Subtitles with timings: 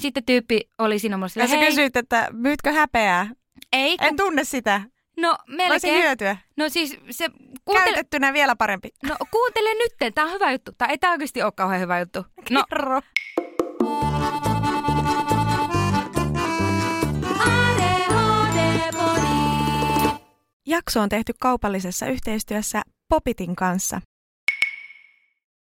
[0.00, 3.30] sitten tyyppi oli siinä mulle Ja silleen, sä kysyit, että myytkö häpeää?
[3.72, 4.80] ei, En tunne sitä.
[5.20, 6.02] no melkein.
[6.02, 6.36] hyötyä.
[6.56, 7.28] No siis se,
[7.64, 8.88] kuuntele, Käytettynä vielä parempi.
[9.08, 10.72] no kuuntele nyt, tää on hyvä juttu.
[10.78, 12.26] Tää ei tää oikeasti ole kauhean hyvä juttu.
[12.50, 13.00] No, Kerro.
[20.66, 24.00] Jakso on tehty kaupallisessa yhteistyössä Popitin kanssa.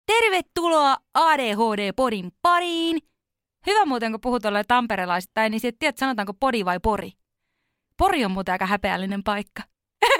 [0.07, 2.99] Tervetuloa ADHD-podin pariin.
[3.67, 7.13] Hyvä muuten, kun puhut olleen tamperelaisittain, niin sitten tiedät, sanotaanko podi vai pori.
[7.97, 9.63] Pori on muuten aika häpeällinen paikka.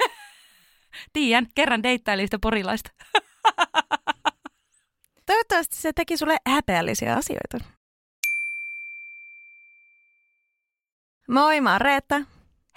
[1.13, 2.91] Tiedän, kerran deittailin sitä porilaista.
[5.25, 7.57] Toivottavasti se teki sulle häpeällisiä asioita.
[11.27, 12.21] Moi, mä oon Reetta.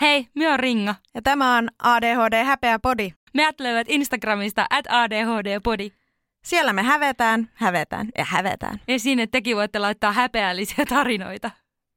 [0.01, 0.95] Hei, minä on Ringa.
[1.15, 3.11] Ja tämä on ADHD Häpeä Podi.
[3.35, 6.04] Me löyvät Instagramista at ADHD-podi.
[6.45, 8.81] Siellä me hävetään, hävetään ja hävetään.
[8.89, 11.51] Ja sinne tekin voitte laittaa häpeällisiä tarinoita.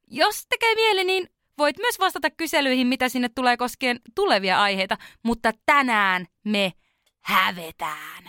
[0.08, 4.98] Jos tekee mieli, niin voit myös vastata kyselyihin, mitä sinne tulee koskien tulevia aiheita.
[5.24, 6.74] Mutta tänään me
[7.24, 8.24] hävetään.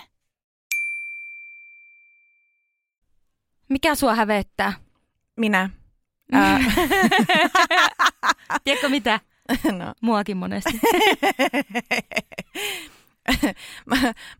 [3.68, 4.72] Mikä sua hävettää?
[5.36, 5.70] Minä.
[6.32, 6.60] Ää,
[8.64, 9.20] Tiedätkö mitä?
[9.64, 9.94] no.
[10.00, 10.80] Muakin monesti.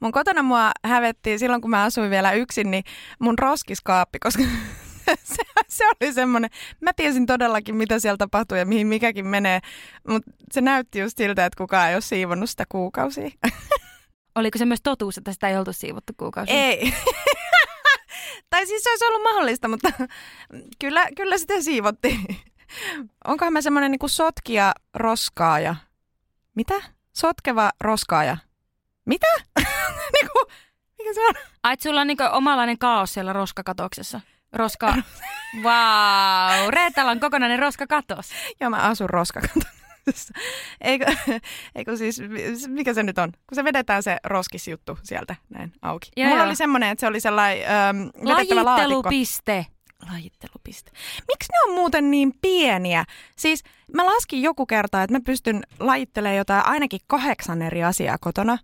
[0.01, 2.85] Mun kotona mua hävettiin silloin, kun mä asuin vielä yksin, niin
[3.19, 4.43] mun roskiskaappi, koska
[5.35, 9.61] se, se oli semmoinen, mä tiesin todellakin, mitä siellä tapahtuu ja mihin mikäkin menee,
[10.09, 13.31] mutta se näytti just siltä, että kukaan ei ole siivonnut sitä kuukausia.
[14.35, 16.55] Oliko se myös totuus, että sitä ei oltu siivottu kuukausia?
[16.55, 16.95] Ei.
[18.51, 19.93] tai siis se olisi ollut mahdollista, mutta
[20.81, 22.27] kyllä, kyllä sitä siivottiin.
[23.25, 25.77] Onkohan mä semmoinen niinku sotkija roskaaja?
[26.55, 26.75] Mitä?
[27.13, 28.37] Sotkeva roskaaja.
[29.09, 29.27] Mitä?
[30.15, 30.39] niinku,
[30.99, 31.35] mikä se on?
[31.63, 34.21] Ai, et sulla on niinku omanlainen kaos siellä roskakatoksessa.
[34.53, 34.87] Roska...
[35.65, 36.61] Vau!
[36.61, 36.69] Wow.
[36.71, 38.31] Reetalla on kokonainen roskakatos.
[38.61, 40.35] Joo, mä asun roskakatoksessa.
[40.81, 41.05] Eikö,
[41.75, 42.23] eikö siis,
[42.67, 43.33] mikä se nyt on?
[43.33, 46.11] Kun se vedetään se roskisjuttu sieltä näin auki.
[46.17, 46.47] Joo, Mulla joo.
[46.47, 48.93] oli semmoinen, että se oli sellainen ähm, vedettävä laatikko.
[48.93, 49.67] Lajittelupiste.
[50.13, 50.91] Lajittelupiste.
[51.29, 53.05] Miksi ne on muuten niin pieniä?
[53.37, 53.63] Siis
[53.95, 58.59] mä laskin joku kerta, että mä pystyn lajittelemaan jotain ainakin kahdeksan eri asiaa kotona.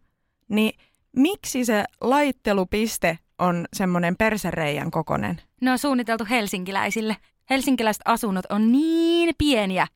[0.49, 0.79] Niin
[1.17, 5.41] miksi se lajittelupiste on semmoinen persereijän kokonen?
[5.61, 7.17] Ne on suunniteltu helsinkiläisille.
[7.51, 9.87] Helsinkiläiset asunnot on niin pieniä.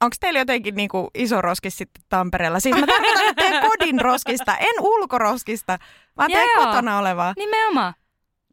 [0.00, 2.60] Onko teillä jotenkin niinku iso roskis sitten Tampereella?
[2.60, 5.78] Siis mä tarkoitan että kodin roskista, en ulkoroskista,
[6.16, 6.66] vaan teidän Joo.
[6.66, 7.32] kotona olevaa.
[7.36, 7.94] Nimenomaan.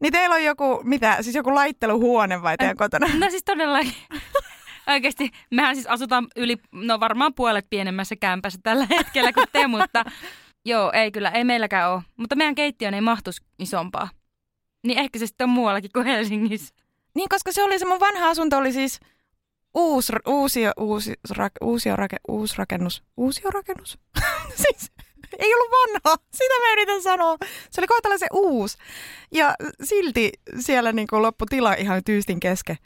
[0.02, 3.08] Niin teillä on joku, mitä, siis joku laitteluhuone vai teidän kotona?
[3.18, 3.94] No siis todellakin.
[4.88, 10.06] Oikeasti, mehän siis asutaan yli, no varmaan puolet pienemmässä kämpässä tällä hetkellä kuin te, mutta
[10.66, 12.02] joo, ei kyllä, ei meilläkään ole.
[12.18, 14.10] Mutta meidän keittiön ei mahtuisi isompaa.
[14.84, 16.76] Niin ehkä se sitten on muuallakin kuin Helsingissä.
[17.16, 19.00] Niin, koska se oli se mun vanha asunto oli siis
[19.74, 23.04] uusi, uusi, uusi, rak, uusi, rake, uusi rakennus.
[23.18, 24.00] Uusi rakennus?
[24.64, 24.92] siis
[25.40, 27.38] ei ollut vanha, sitä mä yritän sanoa.
[27.72, 28.78] Se oli kohtalaisen uusi.
[29.32, 32.78] Ja silti siellä niinku loppu tila ihan tyystin kesken.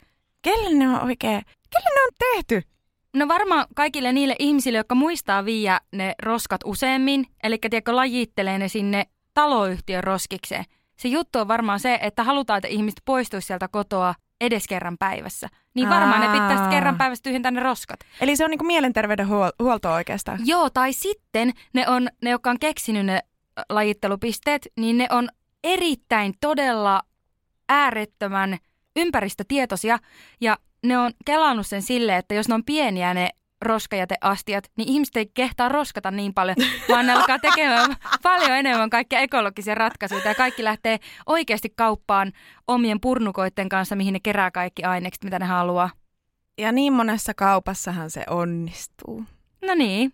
[0.42, 2.75] Kelle ne on oikein, kelle ne on tehty?
[3.16, 8.68] No varmaan kaikille niille ihmisille, jotka muistaa viiä ne roskat useammin, eli tiedätkö, lajittelee ne
[8.68, 10.64] sinne taloyhtiön roskikseen.
[10.96, 15.48] Se juttu on varmaan se, että halutaan, että ihmiset poistuisi sieltä kotoa edes kerran päivässä.
[15.74, 16.70] Niin varmaan ne pitää sitten Aa.
[16.70, 18.00] kerran päivässä tyhjentää ne roskat.
[18.20, 20.38] Eli se on niinku mielenterveydenhuolto oikeastaan.
[20.44, 23.20] Joo, tai sitten ne, on, ne jotka on keksinyt ne
[23.68, 25.28] lajittelupisteet, niin ne on
[25.64, 27.02] erittäin todella
[27.68, 28.58] äärettömän
[28.96, 29.98] ympäristötietoisia
[30.40, 30.56] ja
[30.88, 33.30] ne on kelannut sen silleen, että jos ne on pieniä ne
[33.62, 36.56] roskajäteastiat, niin ihmiset ei kehtaa roskata niin paljon,
[36.88, 42.32] vaan ne alkaa tekemään paljon enemmän kaikkia ekologisia ratkaisuja ja kaikki lähtee oikeasti kauppaan
[42.68, 45.90] omien purnukoiden kanssa, mihin ne kerää kaikki ainekset, mitä ne haluaa.
[46.58, 49.24] Ja niin monessa kaupassahan se onnistuu.
[49.66, 50.12] No niin,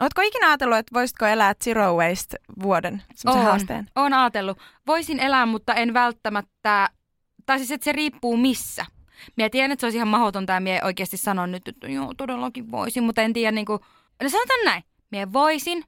[0.00, 3.42] Oletko ikinä ajatellut, että voisitko elää zero waste vuoden On.
[3.44, 3.86] haasteen?
[3.96, 4.58] Oon ajatellut.
[4.86, 6.90] Voisin elää, mutta en välttämättä,
[7.46, 8.86] tai siis että se riippuu missä.
[9.36, 12.70] Mie tiedän, että se olisi ihan mahdotonta ja mie oikeasti sanon nyt, että joo, todellakin
[12.70, 13.80] voisin, mutta en tiedä niin kuin,
[14.22, 15.84] no sanotaan näin, mie voisin,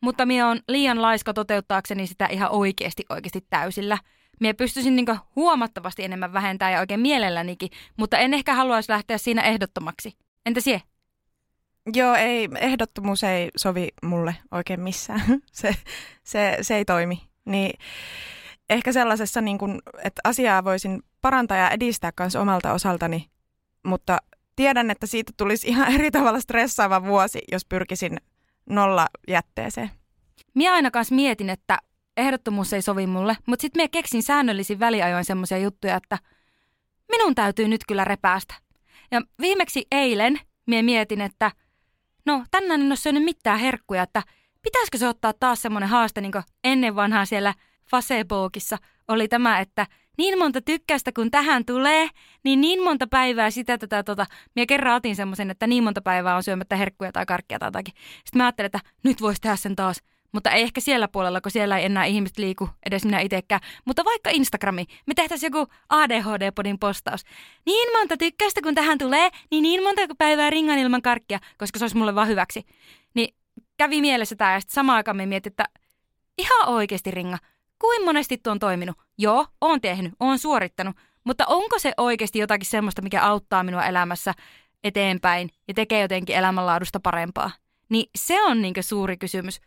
[0.00, 3.98] mutta mie on liian laiska toteuttaakseni sitä ihan oikeasti oikeasti täysillä.
[4.40, 5.06] Mie pystyisin niin
[5.36, 10.16] huomattavasti enemmän vähentää ja oikein mielellänikin, mutta en ehkä haluaisi lähteä siinä ehdottomaksi.
[10.46, 10.82] Entä sie?
[11.94, 15.22] Joo, ei, ehdottomuus ei sovi mulle oikein missään.
[15.52, 15.76] Se,
[16.24, 17.22] se, se ei toimi.
[17.44, 17.78] Niin
[18.72, 23.30] ehkä sellaisessa, niin kun, että asiaa voisin parantaa ja edistää myös omalta osaltani,
[23.82, 24.18] mutta
[24.56, 28.16] tiedän, että siitä tulisi ihan eri tavalla stressaava vuosi, jos pyrkisin
[28.68, 29.90] nolla jätteeseen.
[30.54, 31.78] Minä aina kanssa mietin, että
[32.16, 36.18] ehdottomuus ei sovi mulle, mutta sitten minä keksin säännöllisin väliajoin semmoisia juttuja, että
[37.08, 38.54] minun täytyy nyt kyllä repäästä.
[39.10, 41.50] Ja viimeksi eilen mie mietin, että
[42.26, 44.22] no tänään en ole syönyt mitään herkkuja, että
[44.62, 47.54] pitäisikö se ottaa taas semmoinen haaste, niin kuin ennen vanhaa siellä
[47.90, 49.86] Facebookissa oli tämä, että
[50.18, 52.08] niin monta tykkäystä kun tähän tulee,
[52.44, 54.26] niin niin monta päivää sitä tätä tota.
[54.56, 57.94] Mie kerran otin semmoisen, että niin monta päivää on syömättä herkkuja tai karkkia tai jotakin.
[57.96, 60.02] Sitten mä ajattelin, että nyt voisi tehdä sen taas.
[60.32, 63.60] Mutta ei ehkä siellä puolella, kun siellä ei enää ihmiset liiku, edes minä itsekään.
[63.84, 67.24] Mutta vaikka Instagrami, me tehtäisiin joku ADHD-podin postaus.
[67.66, 71.84] Niin monta tykkäystä kun tähän tulee, niin niin monta päivää ringan ilman karkkia, koska se
[71.84, 72.62] olisi mulle vaan hyväksi.
[73.14, 73.34] Niin
[73.76, 75.64] kävi mielessä tämä ja sitten samaan aikaan me mietin, että
[76.38, 77.38] ihan oikeasti ringa,
[77.82, 78.96] kuin monesti tuo on toiminut?
[79.18, 84.34] Joo, oon tehnyt, oon suorittanut, mutta onko se oikeasti jotakin semmoista, mikä auttaa minua elämässä
[84.84, 87.50] eteenpäin ja tekee jotenkin elämänlaadusta parempaa?
[87.88, 89.60] Niin se on niin suuri kysymys.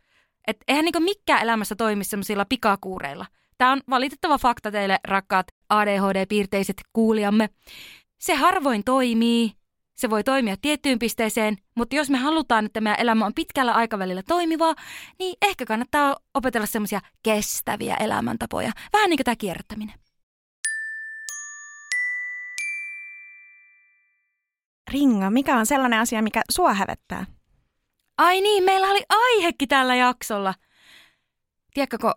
[0.47, 3.25] Että eihän niin mikään elämässä toimi semmoisilla pikakuureilla.
[3.57, 7.49] Tämä on valitettava fakta teille, rakkaat ADHD-piirteiset kuulijamme.
[8.17, 9.51] Se harvoin toimii,
[9.95, 14.23] se voi toimia tiettyyn pisteeseen, mutta jos me halutaan, että meidän elämä on pitkällä aikavälillä
[14.23, 14.75] toimivaa,
[15.19, 18.71] niin ehkä kannattaa opetella semmoisia kestäviä elämäntapoja.
[18.93, 19.99] Vähän niin kuin tämä kierrättäminen.
[24.91, 27.25] Ringa, mikä on sellainen asia, mikä sua hävettää?
[28.17, 30.53] Ai niin, meillä oli aihekin tällä jaksolla.
[31.73, 32.13] Tiedätkö, kun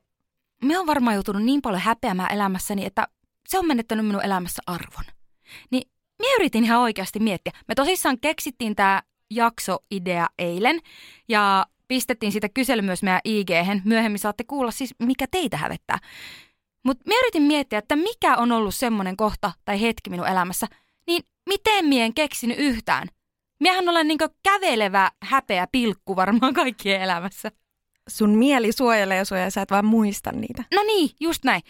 [0.64, 3.08] me on varmaan joutunut niin paljon häpeämään elämässäni, että
[3.48, 5.04] se on menettänyt minun elämässä arvon.
[5.70, 7.52] Niin minä yritin ihan oikeasti miettiä.
[7.68, 10.80] Me tosissaan keksittiin tämä jaksoidea eilen
[11.28, 13.48] ja pistettiin sitä kysely myös meidän ig
[13.84, 15.98] Myöhemmin saatte kuulla siis, mikä teitä hävettää.
[16.84, 20.66] Mutta minä yritin miettiä, että mikä on ollut semmoinen kohta tai hetki minun elämässä,
[21.06, 23.08] niin miten mien en keksinyt yhtään.
[23.60, 27.50] Miehän olen niinku kävelevä häpeä pilkku varmaan kaikkien elämässä.
[28.08, 30.64] Sun mieli suojelee sua ja sä et vaan muista niitä.
[30.74, 31.62] No niin, just näin.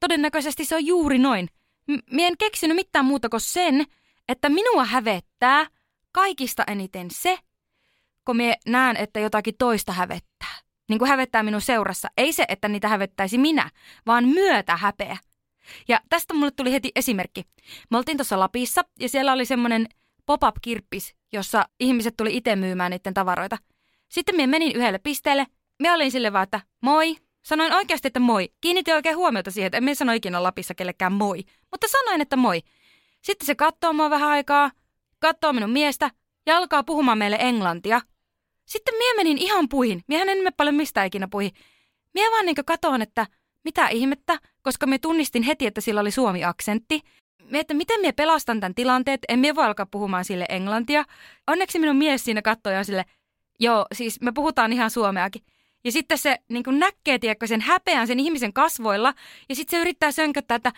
[0.00, 1.48] Todennäköisesti se on juuri noin.
[1.86, 3.84] M- en keksinyt mitään muuta kuin sen,
[4.28, 5.66] että minua hävettää
[6.12, 7.38] kaikista eniten se,
[8.24, 10.54] kun me näen, että jotakin toista hävettää.
[10.88, 12.08] Niin kuin hävettää minun seurassa.
[12.16, 13.70] Ei se, että niitä hävettäisi minä,
[14.06, 15.16] vaan myötä häpeä.
[15.88, 17.44] Ja tästä mulle tuli heti esimerkki.
[17.90, 19.86] Me oltiin tuossa Lapissa ja siellä oli semmoinen
[20.26, 23.58] pop-up-kirppis, jossa ihmiset tuli itse myymään niiden tavaroita.
[24.08, 25.46] Sitten minä menin yhdelle pisteelle.
[25.78, 27.16] Minä olin sille vaan, että moi.
[27.44, 28.52] Sanoin oikeasti, että moi.
[28.60, 31.44] Kiinnitin oikein huomiota siihen, että en sano ikinä Lapissa kellekään moi.
[31.70, 32.62] Mutta sanoin, että moi.
[33.22, 34.70] Sitten se katsoo mua vähän aikaa,
[35.18, 36.10] katsoo minun miestä
[36.46, 38.00] ja alkaa puhumaan meille englantia.
[38.66, 40.02] Sitten mie menin ihan puihin.
[40.06, 41.52] Miehän en paljon mistä ikinä puihin.
[42.14, 43.26] Mie vaan niin katoon, että
[43.64, 47.00] mitä ihmettä, koska me tunnistin heti, että sillä oli suomi-aksentti.
[47.50, 51.04] Mie, että miten mie pelastan tämän tilanteen, en mie voi alkaa puhumaan sille englantia.
[51.46, 53.04] Onneksi minun mies siinä katsoi ja sille,
[53.60, 55.42] joo, siis me puhutaan ihan suomeakin.
[55.84, 59.14] Ja sitten se niin näkee, tiedätkö, sen häpeän sen ihmisen kasvoilla.
[59.48, 60.72] Ja sitten se yrittää sönköttää, että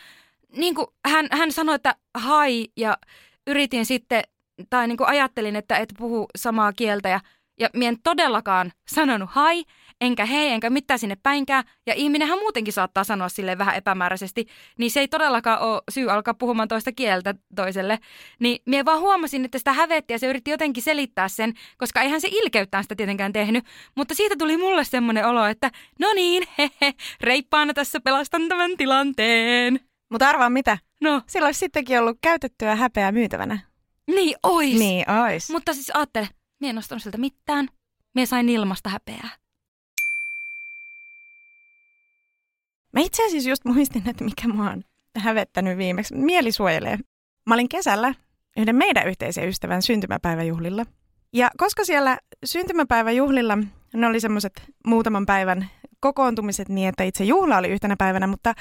[0.56, 2.98] niin kuin hän, hän sanoi, että hai ja
[3.46, 4.22] yritin sitten,
[4.70, 7.20] tai niin kuin ajattelin, että et puhu samaa kieltä ja,
[7.60, 9.64] ja mien todellakaan sanonut hai,
[10.00, 11.64] enkä hei, enkä mitään sinne päinkään.
[11.86, 14.46] Ja ihminenhän muutenkin saattaa sanoa sille vähän epämääräisesti,
[14.78, 17.98] niin se ei todellakaan ole syy alkaa puhumaan toista kieltä toiselle.
[18.40, 22.20] Niin mie vaan huomasin, että sitä hävetti ja se yritti jotenkin selittää sen, koska eihän
[22.20, 23.64] se ilkeyttään sitä tietenkään tehnyt.
[23.94, 25.70] Mutta siitä tuli mulle semmoinen olo, että
[26.00, 29.80] no niin, hehe, reippaana tässä pelastan tämän tilanteen.
[30.10, 30.78] Mutta arvaa mitä?
[31.00, 31.22] No.
[31.26, 33.58] Sillä olisi sittenkin ollut käytettyä häpeää myytävänä.
[34.06, 34.78] Niin ois.
[34.78, 35.50] Niin ois.
[35.50, 36.28] Mutta siis ajattele,
[36.60, 37.68] mie en ostanut siltä mitään.
[38.14, 39.45] Mie sain ilmasta häpeää.
[42.96, 44.82] Mä itse asiassa just muistin, että mikä mua on
[45.18, 46.14] hävettänyt viimeksi.
[46.14, 46.98] Mieli suojelee.
[47.46, 48.14] Mä olin kesällä
[48.56, 50.86] yhden meidän yhteisen ystävän syntymäpäiväjuhlilla.
[51.32, 53.58] Ja koska siellä syntymäpäiväjuhlilla
[53.94, 54.52] ne oli semmoiset
[54.86, 58.54] muutaman päivän kokoontumiset niin, että itse juhla oli yhtenä päivänä, mutta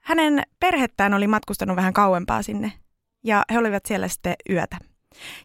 [0.00, 2.72] hänen perhettään oli matkustanut vähän kauempaa sinne
[3.24, 4.78] ja he olivat siellä sitten yötä.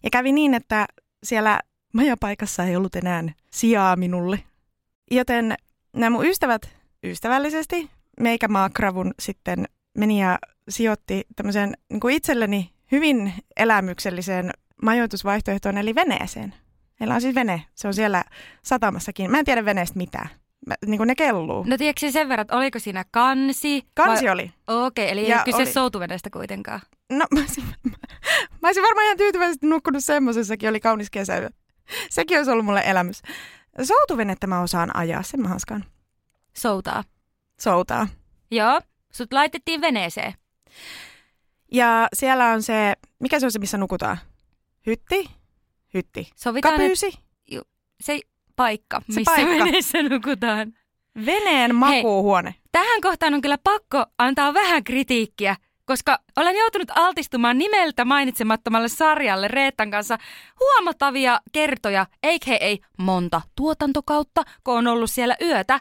[0.04, 0.86] Ja kävi niin, että
[1.24, 1.60] siellä
[1.94, 4.40] majapaikassa ei ollut enää sijaa minulle.
[5.12, 5.56] Joten
[5.94, 6.70] nämä mun ystävät
[7.04, 9.66] ystävällisesti meikä maakravun sitten
[9.98, 16.54] meni ja sijoitti tämmöisen niin kuin itselleni hyvin elämykselliseen majoitusvaihtoehtoon, eli veneeseen.
[17.00, 18.24] Meillä on siis vene, se on siellä
[18.64, 19.32] satamassakin.
[19.32, 20.30] Mä en tiedä veneestä mitään.
[20.68, 21.64] Mä, niin kuin ne kelluu.
[21.64, 23.84] No tiedätkö sen verran, että oliko siinä kansi?
[23.96, 24.34] Kansi vai...
[24.34, 24.52] oli.
[24.68, 25.66] Okei, okay, eli ja ei kyse oli...
[25.66, 26.80] soutuveneestä kuitenkaan.
[27.10, 27.64] No mä olisin,
[28.62, 31.50] mä olisin varmaan ihan tyytyväisesti nukkunut semmoisessakin, oli kaunis kesä.
[32.10, 33.22] Sekin olisi ollut mulle elämys.
[33.84, 35.86] Soutuvenettä mä osaan ajaa, sen mä hanskaan.
[36.58, 37.04] Soutaa.
[37.60, 38.08] Soutaa.
[38.52, 38.82] Joo,
[39.14, 40.34] sut laitettiin veneeseen.
[41.72, 44.18] Ja siellä on se, mikä se on se, missä nukutaan?
[44.88, 45.30] Hytti?
[45.94, 46.30] Hytti.
[46.36, 47.08] Sovitaan, Kapyysi?
[47.08, 47.68] Et,
[48.02, 48.20] se
[48.56, 49.66] paikka, se missä paikka.
[49.66, 50.74] veneessä nukutaan.
[51.26, 52.50] Veneen makuuhuone.
[52.50, 58.88] Hei, tähän kohtaan on kyllä pakko antaa vähän kritiikkiä, koska olen joutunut altistumaan nimeltä mainitsemattomalle
[58.88, 60.18] sarjalle Reetan kanssa
[60.60, 65.80] huomattavia kertoja, eikä ei monta tuotantokautta, kun on ollut siellä yötä.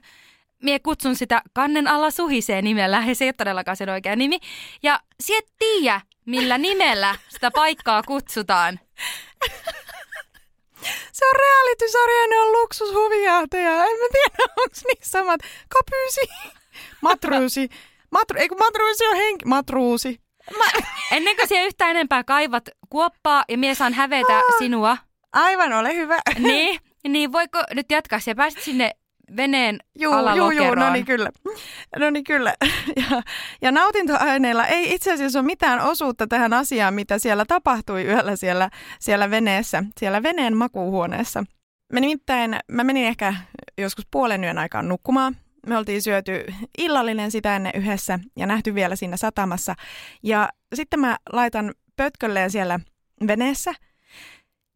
[0.65, 4.39] Mie kutsun sitä kannen alla suhisee nimellä, ja se ei ole todellakaan sen oikea nimi.
[4.83, 8.81] Ja siet tiedä, millä nimellä sitä paikkaa kutsutaan.
[11.13, 13.71] Se on reality-sarja, ne on luksushuvijahtaja.
[13.71, 15.41] En mä tiedä, onko niissä samat.
[15.69, 16.51] Kapyysi,
[17.09, 17.69] matruusi.
[18.11, 19.45] Matru, ei kun matruusi on henki.
[19.45, 20.21] Matruusi.
[20.59, 20.65] Mä...
[21.13, 24.97] Ennen kuin siellä yhtään enempää kaivat kuoppaa ja mies saan hävetä sinua.
[25.33, 26.19] Aivan, ole hyvä.
[26.39, 28.21] Niin, niin voiko nyt jatkaa?
[28.21, 28.91] Siellä pääsit sinne
[29.37, 31.31] veneen juu, juu, juu, no niin kyllä.
[31.99, 32.55] No niin kyllä.
[33.11, 33.23] Ja,
[33.63, 38.71] ja nautintoaineilla ei itse asiassa ole mitään osuutta tähän asiaan, mitä siellä tapahtui yöllä siellä,
[39.01, 41.45] siellä veneessä, siellä veneen makuuhuoneessa.
[41.93, 43.35] Me nimittäin, mä menin ehkä
[43.79, 45.37] joskus puolen yön aikaan nukkumaan.
[45.67, 46.45] Me oltiin syöty
[46.79, 49.75] illallinen sitä ennen yhdessä ja nähty vielä siinä satamassa.
[50.23, 52.81] Ja sitten mä laitan pötkölleen siellä
[53.27, 53.75] veneessä.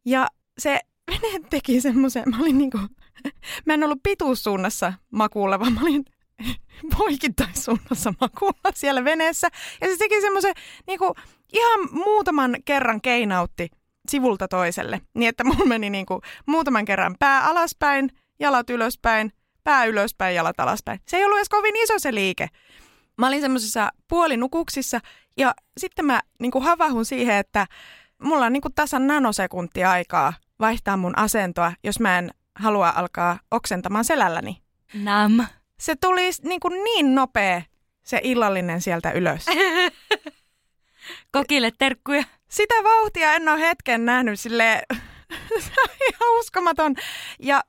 [0.05, 0.27] Ja
[0.57, 0.79] se
[1.09, 2.79] vene teki semmoisen, mä olin niinku
[3.65, 6.05] mä en ollut pituussuunnassa makuulla, vaan mä olin
[6.97, 9.47] poikittaissuunnassa makuulla siellä veneessä.
[9.81, 10.53] Ja se teki semmoisen
[10.87, 11.13] niinku,
[11.53, 13.69] ihan muutaman kerran keinautti
[14.09, 15.01] sivulta toiselle.
[15.13, 18.09] Niin että mulla meni niinku, muutaman kerran pää alaspäin,
[18.39, 19.33] jalat ylöspäin,
[19.63, 20.99] pää ylöspäin, jalat alaspäin.
[21.07, 22.47] Se ei ollut edes kovin iso se liike.
[23.17, 24.99] Mä olin semmoisessa puolinukuksissa
[25.37, 27.67] ja sitten mä niinku havahun siihen, että
[28.23, 34.05] mulla on niinku tasan nanosekuntia aikaa vaihtaa mun asentoa, jos mä en halua alkaa oksentamaan
[34.05, 34.61] selälläni.
[34.93, 35.45] Nam.
[35.79, 37.61] Se tuli niin, kuin niin nopea
[38.03, 39.45] se illallinen sieltä ylös.
[41.31, 42.23] Kokille terkkuja.
[42.49, 44.83] Sitä vauhtia en ole hetken nähnyt sille
[46.09, 46.95] ihan uskomaton.
[47.39, 47.63] Ja,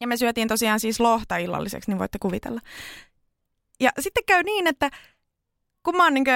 [0.00, 2.60] ja me syötiin tosiaan siis lohta illalliseksi, niin voitte kuvitella.
[3.80, 4.90] Ja sitten käy niin, että
[5.82, 6.26] kun mä oon niin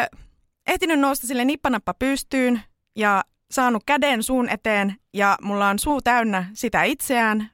[0.66, 2.62] ehtinyt nousta sille nippanappa pystyyn
[2.96, 7.50] ja saanut käden suun eteen ja mulla on suu täynnä sitä itseään,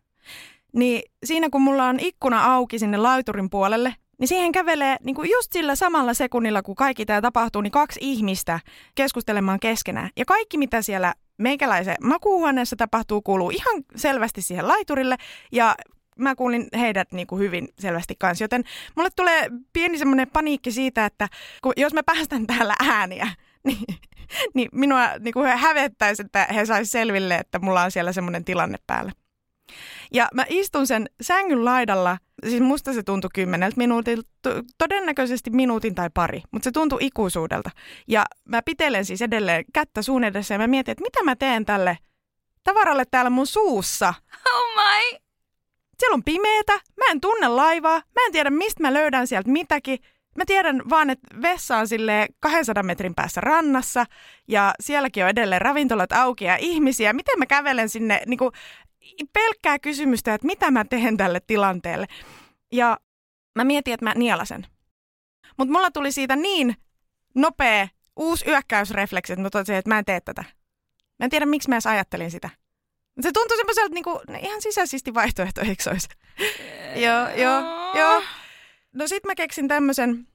[0.73, 5.31] niin siinä kun mulla on ikkuna auki sinne laiturin puolelle, niin siihen kävelee niin kuin
[5.31, 8.61] just sillä samalla sekunnilla, kun kaikki tämä tapahtuu, niin kaksi ihmistä
[8.95, 10.11] keskustelemaan keskenään.
[10.17, 15.17] Ja kaikki, mitä siellä meikäläisen makuuhuoneessa tapahtuu, kuuluu ihan selvästi siihen laiturille.
[15.53, 15.75] Ja
[16.19, 18.65] mä kuulin heidät niin kuin hyvin selvästi kanssa, joten
[18.97, 21.29] mulle tulee pieni semmoinen paniikki siitä, että
[21.63, 23.29] kun, jos mä päästän täällä ääniä,
[23.67, 23.85] niin,
[24.55, 28.79] niin minua niin kuin hävettäisi, että he saisi selville, että mulla on siellä semmoinen tilanne
[28.87, 29.13] päällä.
[30.15, 34.29] Ja mä istun sen sängyn laidalla, siis musta se tuntui kymmeneltä minuutilta,
[34.79, 37.71] todennäköisesti minuutin tai pari, mutta se tuntui ikuisuudelta.
[38.09, 41.65] Ja mä pitelen siis edelleen kättä suun edessä ja mä mietin, että mitä mä teen
[41.65, 41.99] tälle
[42.65, 44.15] tavaralle täällä mun suussa.
[44.55, 45.19] Oh my!
[45.99, 49.99] Siellä on pimeetä, mä en tunne laivaa, mä en tiedä mistä mä löydän sieltä mitäkin.
[50.37, 54.07] Mä tiedän vaan, että vessa on sille 200 metrin päässä rannassa
[54.49, 57.13] ja sielläkin on edelleen ravintolat auki ja ihmisiä.
[57.13, 58.53] Miten mä kävelen sinne niin kuin
[59.33, 62.07] pelkkää kysymystä, että mitä mä teen tälle tilanteelle.
[62.73, 62.99] Ja
[63.57, 64.67] mä mietin, että mä nielasen.
[65.59, 66.77] Mutta mulla tuli siitä niin
[67.35, 70.45] nopea uusi yökkäysrefleksi, että mä totesin, että mä en tee tätä.
[71.19, 72.51] Mä en tiedä, miksi mä edes ajattelin sitä.
[73.21, 76.09] Se tuntui semmoiselta niinku, ihan sisäisesti vaihtoehto, eikö olisi?
[77.07, 77.61] joo, joo,
[77.95, 78.23] joo.
[78.93, 80.27] No sit mä keksin tämmöisen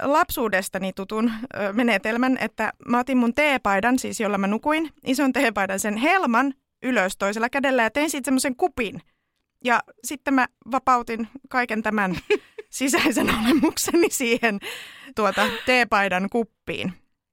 [0.00, 5.80] lapsuudestani tutun ö, menetelmän, että mä otin mun teepaidan, siis jolla mä nukuin, ison teepaidan,
[5.80, 9.02] sen helman ylös toisella kädellä ja tein siitä semmoisen kupin.
[9.64, 12.16] Ja sitten mä vapautin kaiken tämän
[12.70, 14.58] sisäisen olemukseni siihen
[15.16, 16.92] tuota teepaidan kuppiin.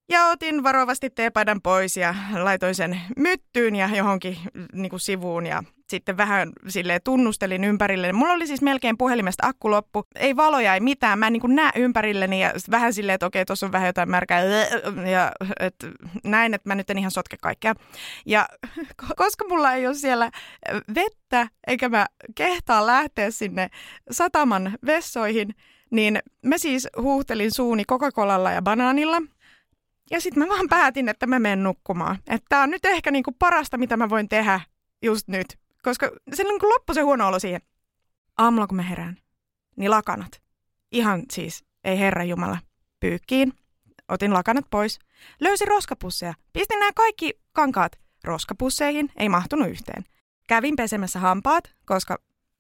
[0.10, 4.38] Ja otin varovasti teepaidan pois ja laitoin sen myttyyn ja johonkin
[4.74, 8.14] niin kuin sivuun ja sitten vähän sille tunnustelin ympärille.
[8.14, 10.04] Mulla oli siis melkein puhelimesta akku loppu.
[10.16, 11.20] Ei valoja, ei mitään.
[11.20, 14.42] Mä en niin näe ympärilleni ja vähän silleen, että okei, tuossa on vähän jotain märkää.
[15.12, 15.76] Ja et,
[16.24, 17.74] näin, että mä nyt en ihan sotke kaikkea.
[18.26, 18.48] Ja
[19.16, 20.32] koska mulla ei ole siellä
[20.96, 22.06] vettä, eikä mä
[22.36, 23.70] kehtaa lähteä sinne
[24.12, 25.56] sataman vessoihin,
[25.92, 29.22] niin mä siis huuhtelin suuni Coca-Colalla ja banaanilla.
[30.12, 32.16] Ja sitten mä vaan päätin, että mä menen nukkumaan.
[32.16, 34.62] Että tää on nyt ehkä niinku parasta, mitä mä voin tehdä
[35.02, 35.58] just nyt.
[35.84, 37.62] Koska se niin loppui se huono olo siihen.
[38.38, 39.18] Aamulla kun mä herään,
[39.76, 40.42] niin lakanat.
[40.92, 42.58] Ihan siis, ei herra Jumala,
[43.00, 43.54] pyykkiin.
[44.08, 45.00] Otin lakanat pois.
[45.40, 46.34] Löysin roskapusseja.
[46.54, 49.12] Pistin nämä kaikki kankaat roskapusseihin.
[49.18, 50.04] Ei mahtunut yhteen.
[50.48, 52.18] Kävin pesemässä hampaat, koska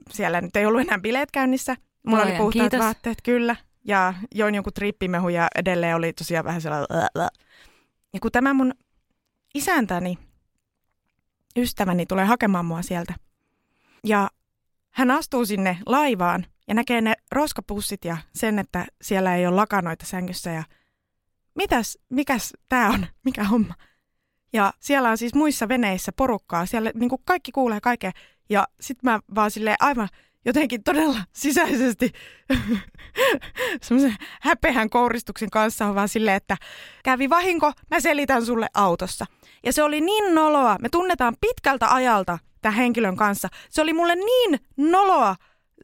[0.09, 1.75] siellä nyt ei ollut enää bileet käynnissä.
[2.03, 2.85] Mulla Lojan, oli puhtaat kiitos.
[2.85, 3.55] vaatteet, kyllä.
[3.83, 6.87] Ja join jonkun trippimehu ja edelleen oli tosiaan vähän sellainen...
[8.13, 8.73] Ja kun tämä mun
[9.53, 10.17] isäntäni
[11.57, 13.13] ystäväni tulee hakemaan mua sieltä.
[14.03, 14.29] Ja
[14.91, 20.05] hän astuu sinne laivaan ja näkee ne roskapussit ja sen, että siellä ei ole lakanoita
[20.05, 20.63] sängyssä ja
[21.55, 23.73] mitäs, mikäs tää on, mikä homma?
[24.53, 28.11] Ja siellä on siis muissa veneissä porukkaa, siellä niin kuin kaikki kuulee kaiken.
[28.49, 30.09] Ja sitten mä vaan silleen aivan
[30.45, 32.11] jotenkin todella sisäisesti
[33.83, 36.57] semmoisen häpehän kouristuksen kanssa on vaan silleen, että
[37.03, 39.25] kävi vahinko, mä selitän sulle autossa.
[39.65, 43.47] Ja se oli niin noloa, me tunnetaan pitkältä ajalta tämän henkilön kanssa.
[43.69, 45.35] Se oli mulle niin noloa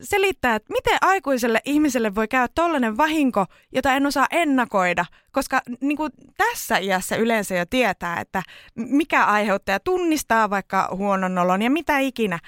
[0.01, 5.97] selittää, että miten aikuiselle ihmiselle voi käydä tollainen vahinko, jota en osaa ennakoida, koska niin
[5.97, 8.43] kuin tässä iässä yleensä jo tietää, että
[8.75, 12.39] mikä aiheuttaja tunnistaa vaikka huonon olon ja mitä ikinä,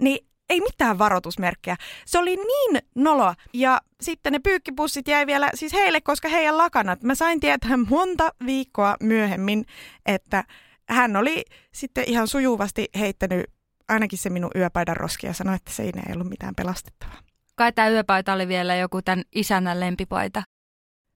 [0.00, 1.76] niin ei mitään varoitusmerkkejä.
[2.06, 3.34] Se oli niin noloa.
[3.52, 7.02] Ja sitten ne pyykkipussit jäi vielä siis heille, koska heidän lakanat.
[7.02, 9.64] Mä sain tietää monta viikkoa myöhemmin,
[10.06, 10.44] että
[10.88, 13.46] hän oli sitten ihan sujuvasti heittänyt
[13.88, 17.18] ainakin se minun yöpaidan roski ja sanoi, että siinä ei ollut mitään pelastettavaa.
[17.54, 20.42] Kai tämä yöpaita oli vielä joku tämän isännän lempipaita.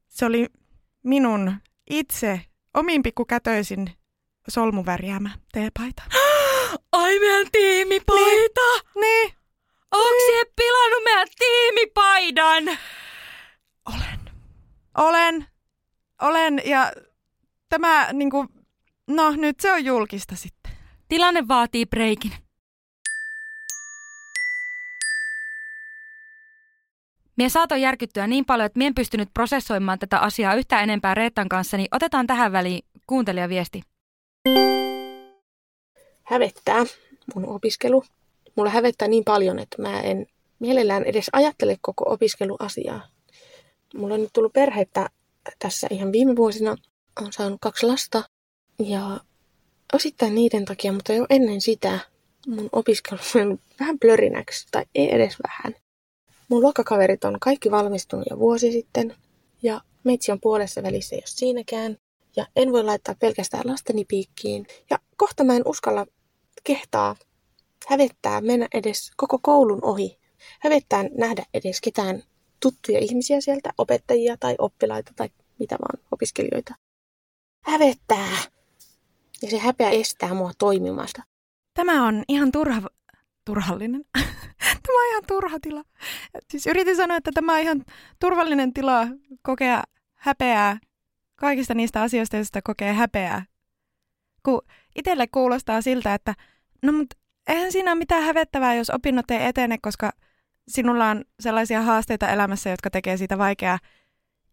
[0.09, 0.47] Se oli
[1.03, 1.55] minun
[1.91, 2.41] itse
[2.75, 3.93] omin pikkukätöisin
[4.49, 6.03] solmuvärjäämä teepaita.
[6.93, 8.61] Ai meidän tiimipaita!
[8.95, 9.00] Niin.
[9.00, 9.33] niin.
[9.93, 10.47] Onko niin.
[10.57, 12.79] pilannut meidän tiimipaidan?
[13.87, 14.21] Olen.
[14.99, 15.47] Olen.
[16.23, 16.93] Olen ja
[17.69, 18.47] tämä niinku,
[19.07, 20.73] no nyt se on julkista sitten.
[21.09, 22.33] Tilanne vaatii breikin.
[27.37, 31.49] Mie saatoin järkyttyä niin paljon, että mie en pystynyt prosessoimaan tätä asiaa yhtä enempää Reetan
[31.49, 33.83] kanssa, niin otetaan tähän väliin kuuntelijaviesti.
[36.31, 36.85] Hävettää
[37.35, 38.05] mun opiskelu.
[38.57, 40.27] Mulla hävettää niin paljon, että mä en
[40.59, 43.09] mielellään edes ajattele koko opiskeluasiaa.
[43.95, 45.11] Mulla on nyt tullut perhettä
[45.59, 46.77] tässä ihan viime vuosina.
[47.21, 48.23] Olen saanut kaksi lasta
[48.79, 49.21] ja
[49.93, 51.99] osittain niiden takia, mutta jo ennen sitä
[52.47, 55.75] mun opiskelu on vähän plörinäksi, tai ei edes vähän.
[56.49, 59.15] Mun luokkakaverit on kaikki valmistunut jo vuosi sitten,
[59.63, 61.97] ja meitsi on puolessa välissä jos siinäkään,
[62.37, 64.67] ja en voi laittaa pelkästään lasteni piikkiin.
[64.91, 66.07] Ja kohta mä en uskalla
[66.64, 67.17] kehtaa
[67.89, 70.19] hävettää mennä edes koko koulun ohi.
[70.61, 72.23] Hävettää nähdä edes ketään
[72.61, 76.75] tuttuja ihmisiä sieltä, opettajia tai oppilaita tai mitä vaan, opiskelijoita.
[77.65, 78.37] Hävettää!
[79.43, 81.23] Ja se häpeä estää mua toimimasta.
[81.75, 82.82] Tämä on ihan turha,
[83.45, 84.04] turhallinen.
[84.87, 85.82] tämä on ihan turha tila.
[86.50, 87.85] Siis yritin sanoa, että tämä on ihan
[88.21, 89.06] turvallinen tila
[89.43, 89.82] kokea
[90.15, 90.78] häpeää
[91.37, 93.45] kaikista niistä asioista, joista kokee häpeää.
[94.43, 94.63] Kun
[94.97, 96.35] itselle kuulostaa siltä, että
[96.82, 97.16] no mutta
[97.49, 100.12] eihän siinä ole mitään hävettävää, jos opinnot ei etene, koska
[100.69, 103.78] sinulla on sellaisia haasteita elämässä, jotka tekee siitä vaikeaa.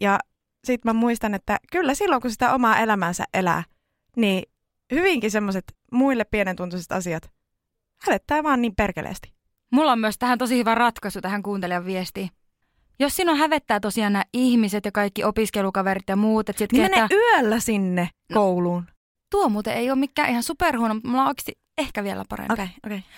[0.01, 0.19] Ja
[0.63, 3.63] sit mä muistan, että kyllä silloin, kun sitä omaa elämänsä elää,
[4.15, 4.43] niin
[4.91, 7.31] hyvinkin semmoiset muille pienentuntuiset asiat
[8.07, 9.33] hävettää vaan niin perkeleesti.
[9.71, 12.29] Mulla on myös tähän tosi hyvä ratkaisu tähän kuuntelijan viestiin.
[12.99, 17.07] Jos sinun hävettää tosiaan nämä ihmiset ja kaikki opiskelukaverit ja muut, että sit niin mene
[17.11, 18.83] yöllä sinne no, kouluun.
[18.83, 18.91] No,
[19.31, 22.53] tuo muuten ei ole mikään ihan superhuono, mutta mulla on oikeasti ehkä vielä parempi.
[22.53, 22.97] Okei, okay, okei.
[22.97, 23.09] Okay.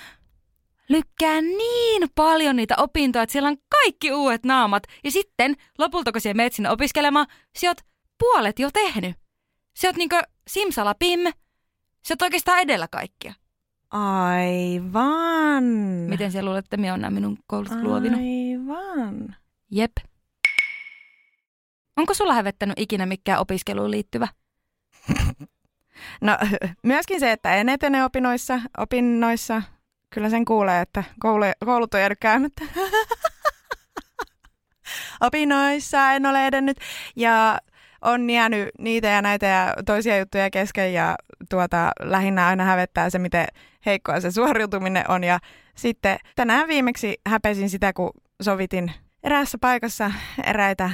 [0.90, 4.84] Lykkää niin paljon niitä opintoja, että siellä on kaikki uudet naamat.
[5.04, 7.82] Ja sitten lopulta, kun siellä menet sinne opiskelemaan, sä oot
[8.20, 9.16] puolet jo tehnyt.
[9.78, 11.20] Sä oot niinkö simsalapim,
[12.08, 13.34] sä oot oikeastaan edellä kaikkia.
[13.90, 15.64] Aivan.
[16.10, 18.20] Miten sä luulet, että minä on nämä minun koulut luovinut?
[18.20, 19.36] Aivan.
[19.72, 19.92] Jep.
[21.98, 24.28] Onko sulla hävettänyt ikinä mikään opiskeluun liittyvä?
[26.22, 26.38] No
[26.84, 29.62] myöskin se, että en etene opinnoissa, opinnoissa.
[30.14, 32.64] Kyllä sen kuulee, että koulu, koulut on jäänyt käymättä.
[35.28, 36.78] opinnoissa en ole edennyt.
[37.16, 37.60] Ja
[38.02, 41.16] on jäänyt niitä ja näitä ja toisia juttuja kesken ja
[41.50, 43.48] tuota, lähinnä aina hävettää se, miten
[43.86, 45.24] heikkoa se suoriutuminen on.
[45.24, 45.40] Ja
[45.76, 48.92] sitten tänään viimeksi häpesin sitä, kun sovitin
[49.24, 50.12] eräässä paikassa
[50.44, 50.92] eräitä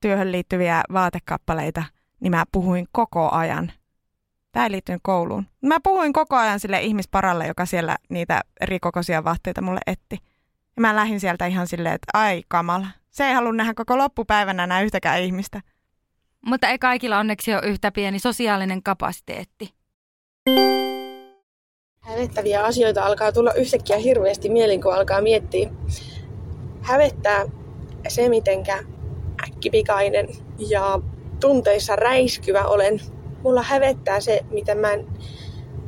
[0.00, 1.84] työhön liittyviä vaatekappaleita,
[2.20, 3.72] niin mä puhuin koko ajan.
[4.56, 5.46] Tämä ei liittynyt kouluun.
[5.62, 10.18] Mä puhuin koko ajan sille ihmisparalle, joka siellä niitä eri kokoisia vaatteita mulle etti.
[10.76, 12.86] Ja mä lähdin sieltä ihan silleen, että ai kamala.
[13.10, 15.60] Se ei halua nähdä koko loppupäivänä enää yhtäkään ihmistä.
[16.46, 19.74] Mutta ei kaikilla onneksi ole yhtä pieni sosiaalinen kapasiteetti.
[22.00, 25.70] Hävettäviä asioita alkaa tulla yhtäkkiä hirveästi mielin, kun alkaa miettiä.
[26.82, 27.44] Hävettää
[28.08, 28.84] se, mitenkä
[29.48, 30.28] äkkipikainen
[30.68, 31.00] ja
[31.40, 33.15] tunteissa räiskyvä olen.
[33.46, 35.06] Mulla hävettää se, miten mä en,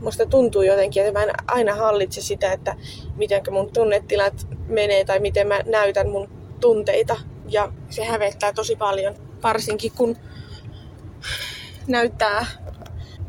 [0.00, 2.76] musta tuntuu jotenkin, että mä en aina hallitse sitä, että
[3.16, 6.28] miten mun tunnetilat menee tai miten mä näytän mun
[6.60, 7.16] tunteita.
[7.48, 10.16] Ja se hävettää tosi paljon, varsinkin kun
[11.86, 12.46] näyttää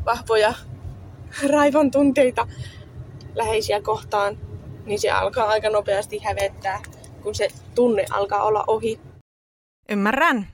[0.04, 0.54] vahvoja
[1.48, 2.48] raivon tunteita
[3.34, 4.38] läheisiä kohtaan,
[4.86, 6.82] niin se alkaa aika nopeasti hävettää,
[7.22, 9.00] kun se tunne alkaa olla ohi.
[9.88, 10.46] Ymmärrän.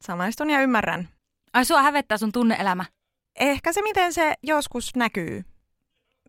[0.00, 1.08] Samaistun ja ymmärrän.
[1.52, 2.84] Ai sua hävettää sun tunneelämä.
[3.40, 5.44] Ehkä se, miten se joskus näkyy.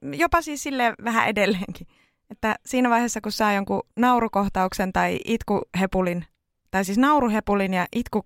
[0.01, 1.87] Jopa siis sille vähän edelleenkin.
[2.29, 6.25] Että siinä vaiheessa, kun saa jonkun naurukohtauksen tai itkuhepulin,
[6.71, 8.21] tai siis nauruhepulin ja itku...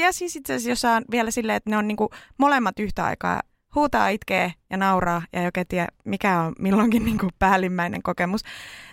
[0.00, 3.42] Ja siis itse asiassa jos saa vielä silleen, että ne on niinku molemmat yhtä aikaa,
[3.74, 8.40] huutaa, itkee ja nauraa ja oikein tiedä, mikä on milloinkin niinku päällimmäinen kokemus,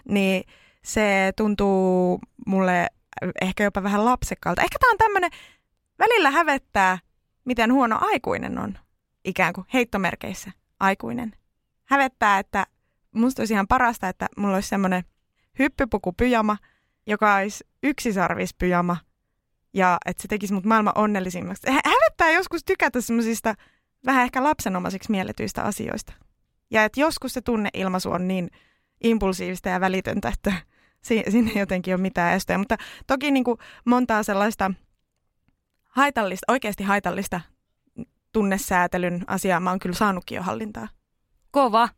[0.09, 0.43] niin
[0.85, 2.87] se tuntuu mulle
[3.41, 4.61] ehkä jopa vähän lapsekkaalta.
[4.61, 5.31] Ehkä tämä on tämmöinen,
[5.99, 6.97] välillä hävettää,
[7.45, 8.77] miten huono aikuinen on,
[9.25, 11.31] ikään kuin heittomerkeissä aikuinen.
[11.85, 12.65] Hävettää, että
[13.11, 15.03] musta olisi ihan parasta, että mulla olisi semmoinen
[15.59, 16.57] hyppypukupyjama,
[17.07, 18.97] joka olisi yksisarvispyjama
[19.73, 21.71] ja että se tekisi mut maailman onnellisimmaksi.
[21.71, 23.55] Hä- hävettää joskus tykätä semmoisista
[24.05, 26.13] vähän ehkä lapsenomaisiksi mielletyistä asioista.
[26.71, 28.49] Ja että joskus se tunneilmaisu on niin
[29.03, 30.53] impulsiivista ja välitöntä, että
[31.07, 32.57] si- sinne jotenkin ole mitään estoja.
[32.57, 32.77] Mutta
[33.07, 34.71] toki niin kuin montaa sellaista
[35.83, 37.41] haitallista, oikeasti haitallista
[38.31, 40.87] tunnesäätelyn asiaa mä oon kyllä saanutkin jo hallintaa.
[41.51, 41.89] Kova.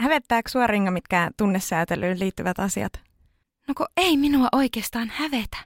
[0.00, 2.92] Hävettääkö sua Ringa mitkään tunnesäätelyyn liittyvät asiat?
[3.68, 5.56] No kun ei minua oikeastaan hävetä.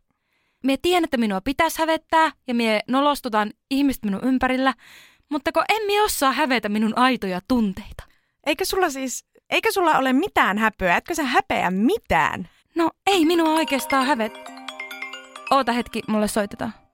[0.64, 4.74] Mie tiedän, että minua pitäisi hävettää ja mie nolostutan ihmiset minun ympärillä,
[5.31, 8.05] mutta kun en mie osaa hävetä minun aitoja tunteita.
[8.46, 10.96] Eikö sulla siis, eikö sulla ole mitään häpöä?
[10.96, 12.48] Etkö sä häpeä mitään?
[12.74, 14.33] No ei minua oikeastaan hävet.
[15.50, 16.86] Oota hetki, mulle soitetaan.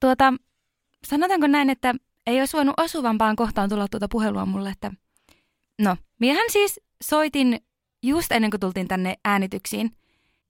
[0.00, 0.34] Tuota,
[1.06, 1.94] sanotaanko näin, että
[2.26, 4.92] ei olisi voinut osuvampaan kohtaan tulla tuota puhelua mulle, että
[5.82, 7.60] no, miehän siis soitin
[8.02, 9.96] just ennen kuin tultiin tänne äänityksiin,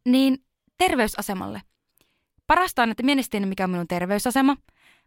[0.06, 0.44] niin
[0.78, 1.62] terveysasemalle.
[2.46, 4.56] Parasta on, että mie en mikä on minun terveysasema.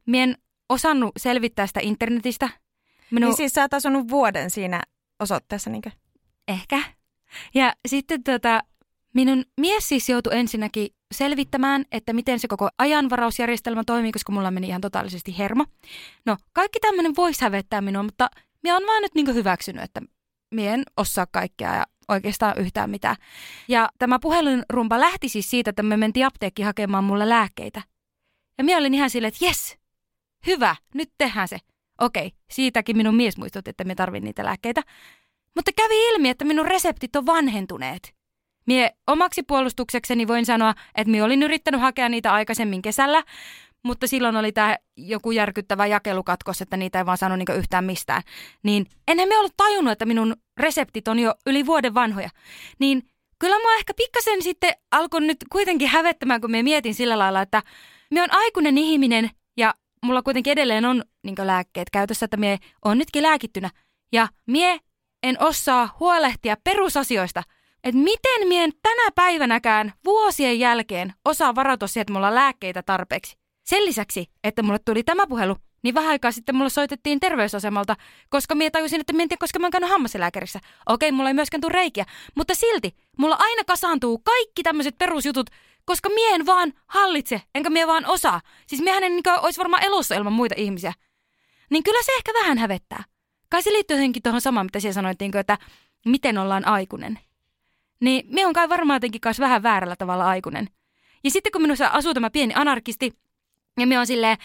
[0.05, 0.37] Mie en
[0.69, 2.49] osannut selvittää sitä internetistä.
[3.11, 3.29] Minun...
[3.29, 4.81] Niin siis sä oot asunut vuoden siinä
[5.19, 5.91] osoitteessa, niinkö?
[6.47, 6.83] Ehkä.
[7.53, 8.63] Ja sitten tota,
[9.13, 14.67] minun mies siis joutui ensinnäkin selvittämään, että miten se koko ajanvarausjärjestelmä toimii, koska mulla meni
[14.67, 15.65] ihan totaalisesti hermo.
[16.25, 18.29] No, kaikki tämmöinen voisi hävettää minua, mutta
[18.63, 20.01] minä on vaan nyt niin hyväksynyt, että
[20.51, 23.15] minä en osaa kaikkea ja oikeastaan yhtään mitään.
[23.67, 27.81] Ja tämä puhelun rumpa lähti siis siitä, että me mentiin apteekki hakemaan mulle lääkkeitä.
[28.57, 29.77] Ja minä olin ihan silleen, että jes,
[30.47, 31.57] hyvä, nyt tehdään se.
[32.01, 34.81] Okei, siitäkin minun mies muistutti, että me tarvitsen niitä lääkkeitä.
[35.55, 38.13] Mutta kävi ilmi, että minun reseptit on vanhentuneet.
[38.65, 43.23] Mie omaksi puolustuksekseni voin sanoa, että minä olin yrittänyt hakea niitä aikaisemmin kesällä,
[43.83, 48.21] mutta silloin oli tämä joku järkyttävä jakelukatkos, että niitä ei vaan saanut niinku yhtään mistään.
[48.63, 52.29] Niin enhän me ollut tajunnut, että minun reseptit on jo yli vuoden vanhoja.
[52.79, 53.03] Niin
[53.39, 57.63] kyllä mä ehkä pikkasen sitten alkoi nyt kuitenkin hävettämään, kun me mietin sillä lailla, että
[58.11, 59.73] me on aikuinen ihminen ja
[60.05, 63.69] mulla kuitenkin edelleen on niin lääkkeet käytössä, että me on nytkin lääkittynä.
[64.11, 64.79] Ja mie
[65.23, 67.43] en osaa huolehtia perusasioista–
[67.83, 73.37] että miten mien tänä päivänäkään vuosien jälkeen osaa varautua siihen, että mulla on lääkkeitä tarpeeksi.
[73.63, 77.95] Sen lisäksi, että mulle tuli tämä puhelu, niin vähän aikaa sitten mulle soitettiin terveysasemalta,
[78.29, 80.59] koska mie tajusin, että mie en tiedä, koska mä oon käynyt hammaslääkärissä.
[80.85, 85.49] Okei, mulla ei myöskään tule reikiä, mutta silti mulla aina kasaantuu kaikki tämmöiset perusjutut,
[85.85, 88.41] koska mie en vaan hallitse, enkä mie vaan osaa.
[88.67, 90.93] Siis miehän en niin olisi varmaan elossa ilman muita ihmisiä.
[91.69, 93.03] Niin kyllä se ehkä vähän hävettää.
[93.49, 95.57] Kai se liittyy jotenkin tuohon samaan, mitä siellä sanoittiin, että
[96.05, 97.19] miten ollaan aikuinen.
[98.03, 100.67] Niin me on kai varmaan jotenkin kanssa vähän väärällä tavalla aikuinen.
[101.23, 103.11] Ja sitten kun minussa asuu tämä pieni anarkisti,
[103.79, 104.37] ja me on silleen,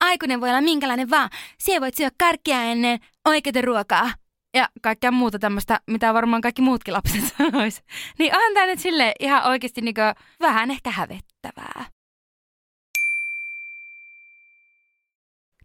[0.00, 4.10] aikuinen voi olla minkälainen vaan, siellä voit syödä karkkia ennen oikeita ruokaa.
[4.54, 7.82] Ja kaikkea muuta tämmöistä, mitä varmaan kaikki muutkin lapset sanois.
[8.18, 10.00] Niin on tämä nyt sille ihan oikeasti niinku
[10.40, 11.84] vähän ehkä hävettävää.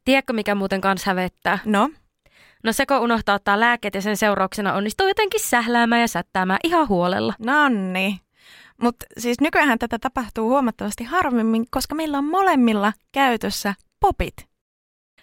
[0.05, 1.59] Tiedätkö, mikä muuten kanssa hävettää?
[1.65, 1.89] No?
[2.63, 7.33] No seko unohtaa ottaa lääkkeet ja sen seurauksena onnistuu jotenkin sähläämään ja sättäämään ihan huolella.
[7.39, 8.19] Nonni.
[8.81, 14.49] Mutta siis nykyään tätä tapahtuu huomattavasti harvemmin, koska meillä on molemmilla käytössä popit.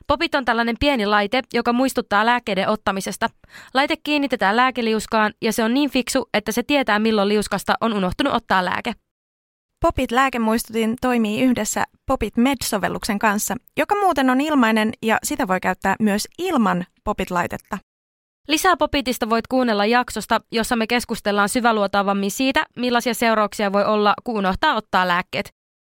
[0.07, 3.31] Popit on tällainen pieni laite, joka muistuttaa lääkkeiden ottamisesta.
[3.75, 8.35] Laite kiinnitetään lääkeliuskaan ja se on niin fiksu, että se tietää milloin liuskasta on unohtunut
[8.35, 8.93] ottaa lääke.
[9.81, 15.97] Popit lääkemuistutin toimii yhdessä Popit Med-sovelluksen kanssa, joka muuten on ilmainen ja sitä voi käyttää
[16.01, 17.79] myös ilman Popit-laitetta.
[18.49, 24.37] Lisää Popitista voit kuunnella jaksosta, jossa me keskustellaan syväluotaavammin siitä, millaisia seurauksia voi olla, kun
[24.39, 25.49] unohtaa ottaa lääkkeet.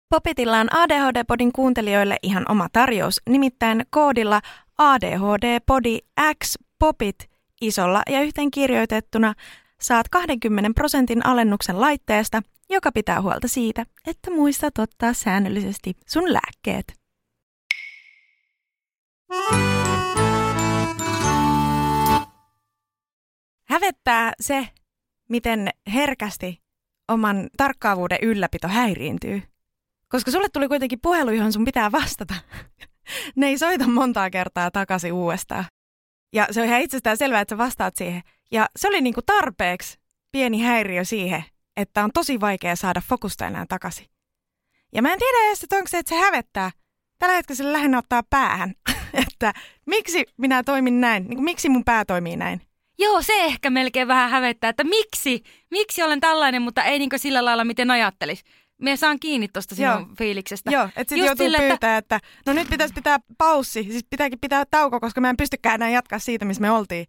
[0.09, 4.41] Popitilla on ADHD-podin kuuntelijoille ihan oma tarjous, nimittäin koodilla
[4.77, 5.99] ADHD-podi
[6.43, 7.29] X Popit
[7.61, 9.33] isolla ja yhteen kirjoitettuna
[9.81, 16.93] saat 20 prosentin alennuksen laitteesta, joka pitää huolta siitä, että muistat ottaa säännöllisesti sun lääkkeet.
[23.69, 24.67] Hävettää se,
[25.29, 26.61] miten herkästi
[27.07, 29.41] oman tarkkaavuuden ylläpito häiriintyy.
[30.07, 32.35] Koska sulle tuli kuitenkin puhelu, johon sun pitää vastata.
[33.35, 35.65] ne ei soita montaa kertaa takaisin uudestaan.
[36.33, 38.21] Ja se on ihan itsestään selvää, että sä vastaat siihen.
[38.51, 39.97] Ja se oli niinku tarpeeksi
[40.31, 41.43] pieni häiriö siihen,
[41.77, 44.05] että on tosi vaikea saada fokusta enää takaisin.
[44.93, 46.71] Ja mä en tiedä edes, että onko se, että se hävettää.
[47.19, 48.73] Tällä hetkellä se lähinnä ottaa päähän,
[49.27, 49.53] että
[49.85, 52.61] miksi minä toimin näin, niin miksi mun pää toimii näin.
[52.99, 57.45] Joo, se ehkä melkein vähän hävettää, että miksi, miksi olen tällainen, mutta ei niin sillä
[57.45, 58.43] lailla, miten ajattelis.
[58.81, 60.07] Me saan kiinni tuosta sinun Joo.
[60.17, 60.71] fiiliksestä.
[60.71, 62.15] Joo, että sitten joutuu sille, pyytää, että...
[62.15, 65.89] että no nyt pitäisi pitää paussi, siis pitääkin pitää tauko, koska mä en pystykään enää
[65.89, 67.05] jatkaa siitä, missä me oltiin.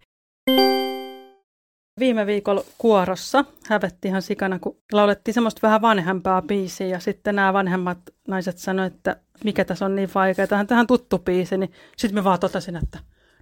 [2.01, 7.53] Viime viikolla kuorossa hävetti ihan sikana, kun laulettiin semmoista vähän vanhempaa biisiä ja sitten nämä
[7.53, 12.15] vanhemmat naiset sanoivat, että mikä tässä on niin vaikeaa, tähän, tähän tuttu biisi, niin sitten
[12.15, 12.99] mä vaan totesin, että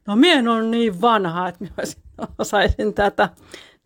[0.06, 1.74] no mien on niin vanha, että minä
[2.38, 3.28] osaisin tätä.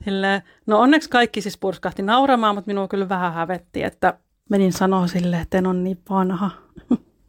[0.04, 4.18] Silleen, no onneksi kaikki siis purskahti nauramaan, mutta minua kyllä vähän hävetti, että
[4.50, 6.50] menin sanoa silleen, että en ole niin vanha.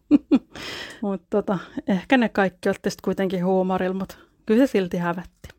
[1.01, 5.58] mutta tota, ehkä ne kaikki olette sitten kuitenkin huumorilla, mutta kyllä se silti hävetti.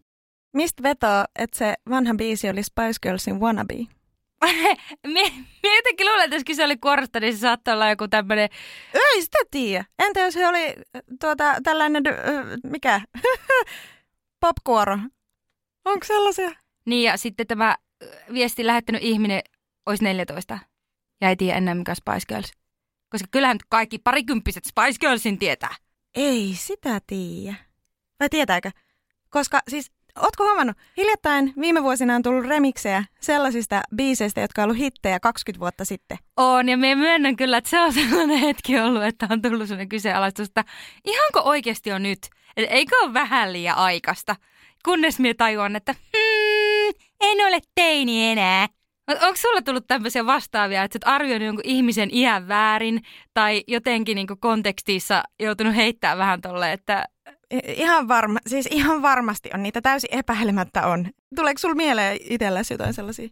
[0.52, 3.74] Mistä vetoo, että se vanha biisi oli Spice Girlsin Wannabe?
[5.62, 8.48] me jotenkin luulen, että jos oli kuorosta, niin se saattoi olla joku tämmöinen...
[8.94, 9.84] Ei sitä tiedä.
[9.98, 10.74] Entä jos se oli
[11.20, 12.02] tuota, tällainen,
[12.64, 13.00] mikä?
[14.40, 14.98] Popkuoro.
[15.84, 16.50] Onko sellaisia?
[16.86, 17.76] Niin ja sitten tämä
[18.32, 19.42] viesti lähettänyt ihminen
[19.86, 20.58] olisi 14
[21.20, 22.52] ja ei tiedä enää mikä Spice Girls.
[23.08, 25.74] Koska kyllähän kaikki parikymppiset Spice Girlsin tietää.
[26.14, 27.54] Ei sitä tiedä.
[28.20, 28.70] Vai tietääkö?
[29.30, 30.76] Koska siis Ootko huomannut?
[30.96, 36.18] Hiljattain viime vuosina on tullut remiksejä sellaisista biiseistä, jotka on ollut hittejä 20 vuotta sitten.
[36.36, 39.88] On, ja me myönnän kyllä, että se on sellainen hetki ollut, että on tullut sellainen
[39.88, 40.64] kyseenalaistus, että
[41.04, 42.18] ihanko oikeasti on nyt?
[42.56, 44.36] Eikö ole vähän liian aikaista?
[44.84, 48.68] Kunnes minä tajuan, että hmm, en ole teini enää.
[49.08, 53.02] Onko sulla tullut tämmöisiä vastaavia, että olet arvioinut jonkun ihmisen iän väärin
[53.34, 57.04] tai jotenkin niin kontekstissa joutunut heittämään vähän tolle, että
[57.64, 59.62] Ihan, varma, siis ihan varmasti on.
[59.62, 61.06] Niitä täysin epäilemättä on.
[61.36, 63.28] Tuleeko sulla mieleen itselläsi jotain sellaisia?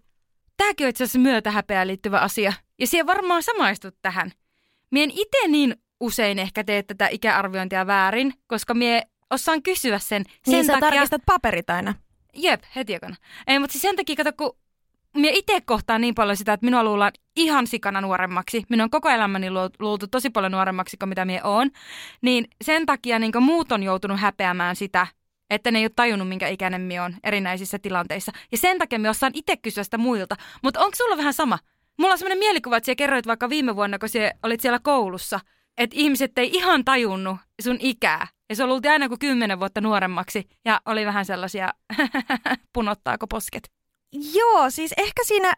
[0.57, 2.53] Tämäkin on itse asiassa myötähäpeään liittyvä asia.
[2.79, 4.33] Ja siihen varmaan samaistut tähän.
[4.91, 10.25] Mien itse niin usein ehkä tee tätä ikäarviointia väärin, koska mie osaan kysyä sen.
[10.25, 10.81] sen niin takia...
[10.81, 11.95] sä tarkistat paperit aina.
[12.35, 13.17] Jep, heti jakana.
[13.47, 14.59] Ei, mutta siis sen takia, kato, kun
[15.15, 18.65] minä itse kohtaan niin paljon sitä, että minua luullaan ihan sikana nuoremmaksi.
[18.69, 19.47] Minun on koko elämäni
[19.79, 21.71] luultu tosi paljon nuoremmaksi kuin mitä minä olen.
[22.23, 25.07] Niin sen takia niin muut on joutunut häpeämään sitä,
[25.51, 28.33] että ne ei ole tajunnut, minkä ikäinen minä on erinäisissä tilanteissa.
[28.53, 30.37] Ja sen takia minä osaan itse kysyä sitä muilta.
[30.63, 31.59] Mutta onko sulla vähän sama?
[31.99, 35.41] Mulla on sellainen mielikuva, että kerroit vaikka viime vuonna, kun siellä olit siellä koulussa,
[35.79, 38.27] että ihmiset ei ihan tajunnut sun ikää.
[38.49, 41.73] Ja se luultiin aina kuin kymmenen vuotta nuoremmaksi ja oli vähän sellaisia,
[42.75, 43.78] punottaako posket.
[44.13, 45.55] Joo, siis ehkä siinä,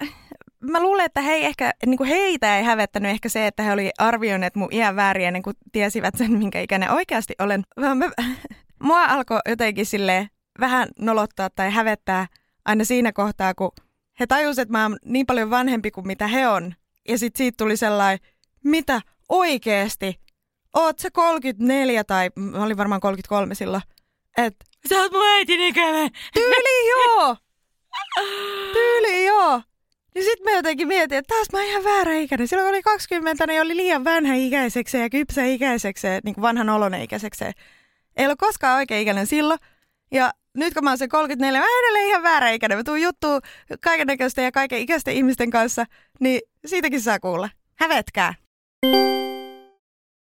[0.61, 3.91] mä luulen, että hei, ehkä, niin kuin heitä ei hävettänyt ehkä se, että he oli
[3.99, 7.63] arvioineet mun iän väärin ennen kuin tiesivät sen, minkä ikäinen oikeasti olen.
[7.77, 8.11] Mä,
[8.83, 12.27] mua alkoi jotenkin sille vähän nolottaa tai hävettää
[12.65, 13.73] aina siinä kohtaa, kun
[14.21, 16.75] he tajusivat, että mä oon niin paljon vanhempi kuin mitä he on.
[17.09, 18.27] Ja sitten siitä tuli sellainen,
[18.65, 20.21] mitä oikeasti?
[20.75, 23.83] Oot sä 34 tai mä olin varmaan 33 silloin.
[24.39, 24.57] Et,
[24.89, 26.11] sä oot mun äitin ikäinen.
[26.35, 27.37] Tyyli joo!
[28.73, 29.63] Tyyli, joo.
[30.15, 32.49] Niin sit mä jotenkin mietin, että taas mä oon ihan väärä ikäinen.
[32.49, 36.69] Silloin kun oli 20, niin oli liian vanha ikäiseksi ja kypsä ikäiseksi, niin kuin vanhan
[36.69, 37.45] olonen ikäiseksi.
[38.17, 39.61] Ei ollut koskaan oikein ikäinen silloin.
[40.13, 42.79] Ja nyt kun mä oon se 34, mä edelleen ihan väärä ikäinen.
[42.79, 43.41] Mä tuun juttuun
[43.81, 45.85] kaiken näköisten ja kaiken ikäisten ihmisten kanssa,
[46.21, 47.51] niin siitäkin saa kuulla.
[47.75, 48.35] Hävetkää.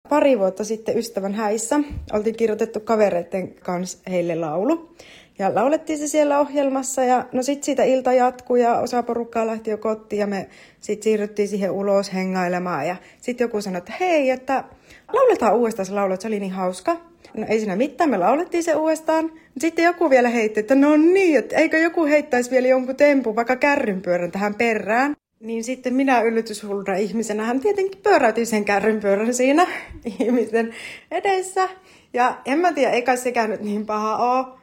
[0.09, 1.81] Pari vuotta sitten ystävän häissä
[2.13, 4.97] oltiin kirjoitettu kavereiden kanssa heille laulu.
[5.41, 9.71] Ja laulettiin se siellä ohjelmassa ja no sitten siitä ilta jatkui ja osa porukkaa lähti
[9.71, 10.49] jo kotiin ja me
[10.81, 12.87] sitten siirryttiin siihen ulos hengailemaan.
[12.87, 14.65] Ja sitten joku sanoi, että hei, että
[15.13, 16.97] lauletaan uudestaan se laulu, että se oli niin hauska.
[17.35, 19.33] No ei siinä mitään, me laulettiin se uudestaan.
[19.59, 23.57] Sitten joku vielä heitti, että no niin, että eikö joku heittäisi vielä jonkun tempun, vaikka
[23.57, 25.17] kärrynpyörän tähän perään.
[25.41, 29.67] Niin sitten minä yllätyshulluna ihmisenä hän tietenkin pyöräytin sen kärrynpyörän siinä
[30.21, 30.75] ihmisen
[31.11, 31.69] edessä.
[32.13, 34.60] Ja en mä tiedä, eikä sekään nyt niin paha ole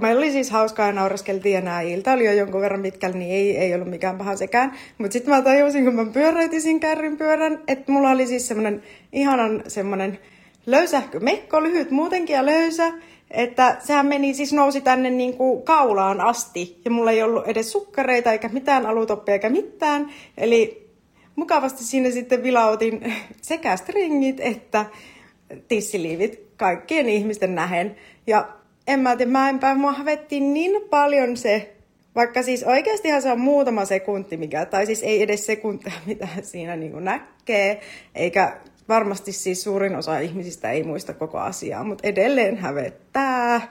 [0.00, 3.30] meillä oli siis hauskaa ja nauraskeltiin ja nämä ilta oli jo jonkun verran pitkällä, niin
[3.30, 4.72] ei, ei ollut mikään paha sekään.
[4.98, 9.62] Mutta sitten mä tajusin, kun mä pyöräytin kärrin pyörän, että mulla oli siis semmoinen ihanan
[9.68, 10.18] semmoinen
[10.66, 12.92] löysähkö mekko, lyhyt muutenkin ja löysä,
[13.30, 17.72] että sehän meni, siis nousi tänne niin kuin kaulaan asti ja mulla ei ollut edes
[17.72, 20.10] sukkareita eikä mitään alutoppia eikä mitään.
[20.36, 20.90] Eli
[21.36, 24.86] mukavasti siinä sitten vilautin sekä stringit että
[25.68, 27.96] tissiliivit kaikkien ihmisten nähen.
[28.26, 28.48] Ja
[28.86, 31.76] en mä tiedä, mä enpä mua hävetti niin paljon se
[32.14, 36.76] Vaikka siis oikeastihan se on muutama sekunti, mikä, tai siis ei edes sekuntia, mitä siinä
[36.76, 37.80] niin näkee,
[38.14, 38.56] eikä
[38.88, 43.68] varmasti siis suurin osa ihmisistä ei muista koko asiaa, mutta edelleen hävettää.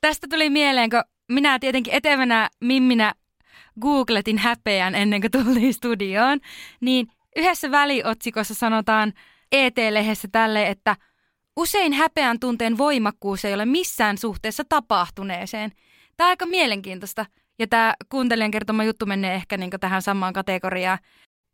[0.00, 3.12] Tästä tuli mieleen, kun minä tietenkin etevänä mimminä
[3.80, 6.38] googletin häpeän ennen kuin tultiin studioon,
[6.80, 9.12] niin yhdessä väliotsikossa sanotaan
[9.52, 10.96] ET-lehdessä tälle, että
[11.56, 15.72] usein häpeän tunteen voimakkuus ei ole missään suhteessa tapahtuneeseen.
[16.16, 17.26] Tämä on aika mielenkiintoista.
[17.58, 20.98] Ja tämä kuuntelijan kertoma juttu menee ehkä niin tähän samaan kategoriaan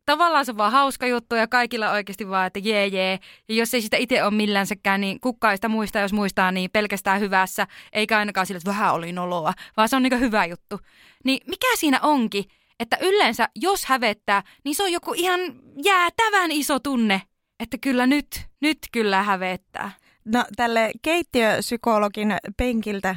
[0.08, 3.18] tavallaan se on vaan hauska juttu ja kaikilla oikeasti vaan, että jee jee.
[3.48, 7.20] Ja jos ei sitä itse ole millänsäkään, niin kukaan sitä muistaa, jos muistaa, niin pelkästään
[7.20, 10.80] hyvässä, eikä ainakaan sillä, että vähän oli noloa, vaan se on niin hyvä juttu.
[11.24, 12.44] Niin mikä siinä onkin,
[12.80, 15.40] että yleensä jos hävettää, niin se on joku ihan
[15.84, 17.22] jäätävän iso tunne,
[17.60, 19.90] että kyllä nyt, nyt kyllä hävettää.
[20.24, 23.16] No tälle keittiöpsykologin penkiltä,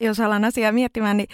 [0.00, 1.28] jos alan asiaa miettimään, niin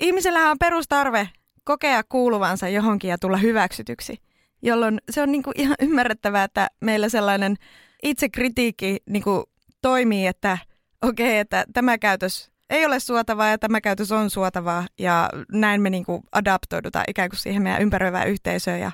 [0.00, 1.28] ihmisellä on perustarve
[1.64, 4.16] kokea kuuluvansa johonkin ja tulla hyväksytyksi,
[4.62, 7.56] jolloin se on niin kuin ihan ymmärrettävää, että meillä sellainen
[8.02, 9.44] itsekritiikki niin kuin
[9.82, 10.58] toimii, että
[11.02, 15.82] okei, okay, että tämä käytös ei ole suotavaa ja tämä käytös on suotavaa ja näin
[15.82, 18.92] me niin kuin adaptoidutaan ikään kuin siihen meidän ympäröivään yhteisöön ja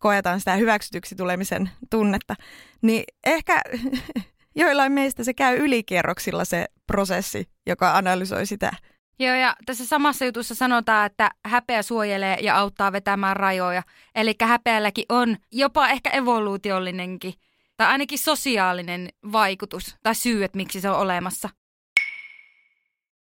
[0.00, 2.34] koetaan sitä hyväksytyksi tulemisen tunnetta.
[2.82, 3.62] Niin ehkä
[4.54, 8.72] joillain meistä se käy ylikierroksilla se prosessi, joka analysoi sitä
[9.20, 13.82] Joo, ja tässä samassa jutussa sanotaan, että häpeä suojelee ja auttaa vetämään rajoja.
[14.14, 17.34] Eli häpeälläkin on jopa ehkä evoluutiollinenkin,
[17.76, 21.48] tai ainakin sosiaalinen vaikutus tai syy, että miksi se on olemassa.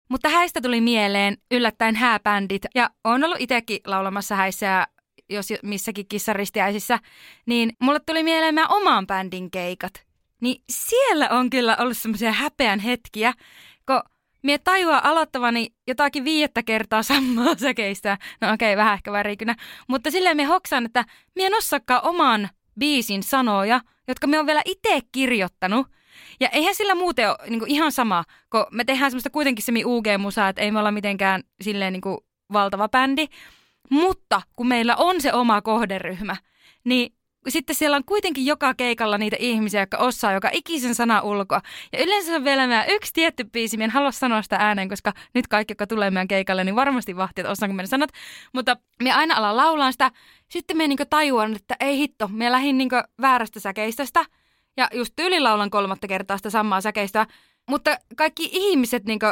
[0.10, 4.88] Mutta häistä tuli mieleen yllättäen hääbändit, ja on ollut itsekin laulamassa häissä ja
[5.30, 7.00] jos missäkin kissaristiäisissä,
[7.46, 9.94] niin mulle tuli mieleen meidän oman bändin keikat.
[10.42, 13.34] Niin siellä on kyllä ollut semmoisia häpeän hetkiä,
[13.86, 14.02] kun
[14.44, 18.18] Mie tajua aloittavani jotakin viidettä kertaa samaa säkeistä.
[18.42, 19.56] No okei, okay, vähän ehkä värikynä.
[19.88, 21.06] Mutta silleen me hoksan, että
[21.36, 25.88] mie en osaakaan oman biisin sanoja, jotka me on vielä itse kirjoittanut.
[26.40, 30.50] Ja eihän sillä muuten ole niin ihan sama, kun me tehdään semmoista kuitenkin semi UG-musaa,
[30.50, 32.18] että ei me olla mitenkään silleen niin
[32.54, 33.28] valtava bändi.
[33.89, 36.36] Mutta kun meillä on se oma kohderyhmä,
[36.84, 37.13] niin
[37.50, 41.62] sitten siellä on kuitenkin joka keikalla niitä ihmisiä, jotka osaa joka ikisen sana ulkoa.
[41.93, 45.48] Ja yleensä on vielä meidän yksi tietty biisi, en halua sanoa sitä ääneen, koska nyt
[45.48, 48.10] kaikki, jotka tulee meidän keikalle, niin varmasti vahti, että osaanko meidän sanat.
[48.54, 50.12] Mutta me aina alan laulaa sitä.
[50.50, 54.26] Sitten me niinku tajuan, että ei hitto, me lähdin niinku väärästä säkeistöstä.
[54.78, 57.26] Ja just tyylilaulan kolmatta kertaa sitä samaa säkeistöä.
[57.69, 59.26] Mutta kaikki ihmiset niinku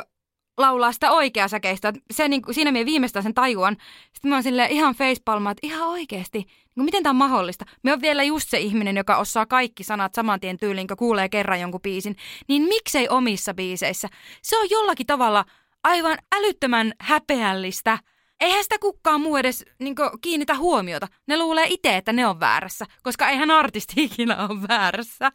[0.61, 1.93] laulaa sitä oikeaa säkeistä.
[2.11, 3.77] Se, niin, siinä minä viimeistään sen tajuan.
[4.13, 6.45] Sitten mä oon silleen ihan facepalma, että ihan oikeasti,
[6.75, 7.65] niin miten tämä on mahdollista?
[7.83, 11.29] Me on vielä just se ihminen, joka osaa kaikki sanat saman tien tyyliin, kun kuulee
[11.29, 12.15] kerran jonkun biisin.
[12.47, 14.07] Niin miksei omissa biiseissä?
[14.41, 15.45] Se on jollakin tavalla
[15.83, 17.99] aivan älyttömän häpeällistä–
[18.41, 21.07] eihän sitä kukaan muu edes niin kuin, kiinnitä huomiota.
[21.27, 25.31] Ne luulee itse, että ne on väärässä, koska eihän artisti ikinä ole väärässä.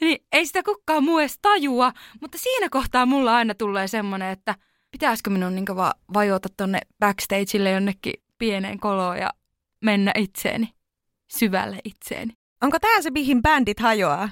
[0.00, 4.54] Niin ei sitä kukaan muu edes tajua, mutta siinä kohtaa mulla aina tulee semmoinen, että
[4.96, 9.30] pitäisikö minun niin vaan vajota tonne backstageille jonnekin pieneen koloon ja
[9.84, 10.74] mennä itseeni,
[11.28, 12.32] syvälle itseeni.
[12.62, 14.28] Onko tämä se, mihin bändit hajoaa?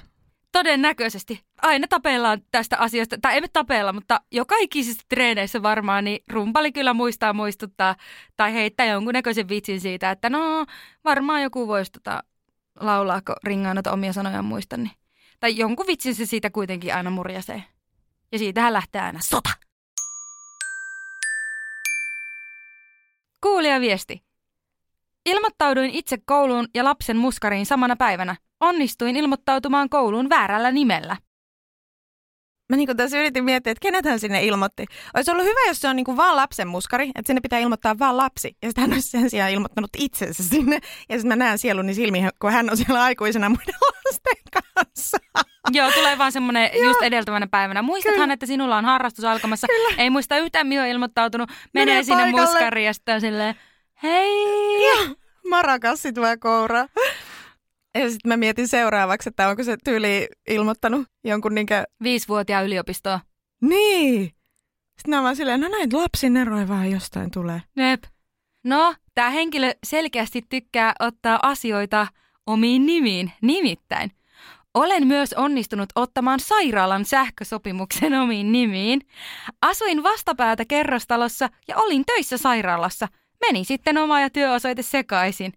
[0.51, 1.41] Todennäköisesti.
[1.61, 6.93] Aina tapellaan tästä asiasta, tai emme tapella, mutta joka ikisessä treeneissä varmaan, niin rumpali kyllä
[6.93, 7.95] muistaa muistuttaa
[8.37, 10.65] tai heittää jonkunnäköisen vitsin siitä, että no
[11.03, 12.23] varmaan joku voisi tota,
[12.79, 14.77] laulaa, kun noita omia sanoja muista.
[14.77, 14.91] Niin.
[15.39, 17.63] Tai jonkun vitsin se siitä kuitenkin aina murjasee.
[18.31, 19.64] Ja siitähän lähtee aina sota.
[23.45, 24.23] Kuulija viesti.
[25.25, 31.17] Ilmoittauduin itse kouluun ja lapsen muskariin samana päivänä onnistuin ilmoittautumaan kouluun väärällä nimellä.
[32.69, 34.85] Mä niin tässä yritin miettiä, että kenet hän sinne ilmoitti.
[35.15, 37.99] Olisi ollut hyvä, jos se on niin kuin vaan lapsen muskari, että sinne pitää ilmoittaa
[37.99, 38.57] vaan lapsi.
[38.61, 40.79] Ja sitten hän olisi sen sijaan ilmoittanut itsensä sinne.
[41.09, 43.75] Ja sitten mä näen sieluni silmiin, kun hän on siellä aikuisena muiden
[44.05, 45.17] lasten kanssa.
[45.71, 47.81] Joo, tulee vaan semmoinen just edeltävänä päivänä.
[47.81, 48.33] Muistathan, Kyllä.
[48.33, 49.67] että sinulla on harrastus alkamassa.
[49.67, 49.89] Kyllä.
[49.97, 51.49] Ei muista yhtään, mihin on ilmoittautunut.
[51.73, 53.55] Menee, Menee sinne muskariin ja sitten silleen,
[54.03, 54.85] hei.
[54.85, 55.15] Joo,
[55.49, 56.85] marakassi tulee koura.
[57.95, 61.83] Ja sitten mä mietin seuraavaksi, että onko se tyyli ilmoittanut jonkun niinkö...
[62.03, 63.19] Viisivuotiaan yliopistoa.
[63.61, 64.23] Niin.
[64.97, 67.61] Sitten mä vaan silleen, no näin lapsin eroja vaan jostain tulee.
[67.75, 68.03] Nep.
[68.63, 72.07] No, tämä henkilö selkeästi tykkää ottaa asioita
[72.47, 74.11] omiin nimiin, nimittäin.
[74.73, 79.01] Olen myös onnistunut ottamaan sairaalan sähkösopimuksen omiin nimiin.
[79.61, 83.07] Asuin vastapäätä kerrostalossa ja olin töissä sairaalassa.
[83.41, 85.53] Meni sitten oma ja työosoite sekaisin.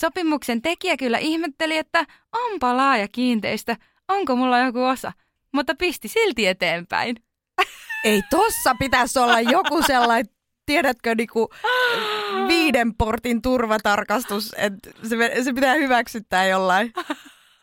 [0.00, 3.76] Sopimuksen tekijä kyllä ihmetteli, että onpa laaja kiinteistö,
[4.08, 5.12] onko mulla joku osa,
[5.52, 7.16] mutta pisti silti eteenpäin.
[8.04, 10.34] Ei tossa pitäisi olla joku sellainen
[10.66, 11.48] tiedätkö, niinku,
[12.48, 16.92] viiden portin turvatarkastus, että se, se pitää hyväksyttää jollain.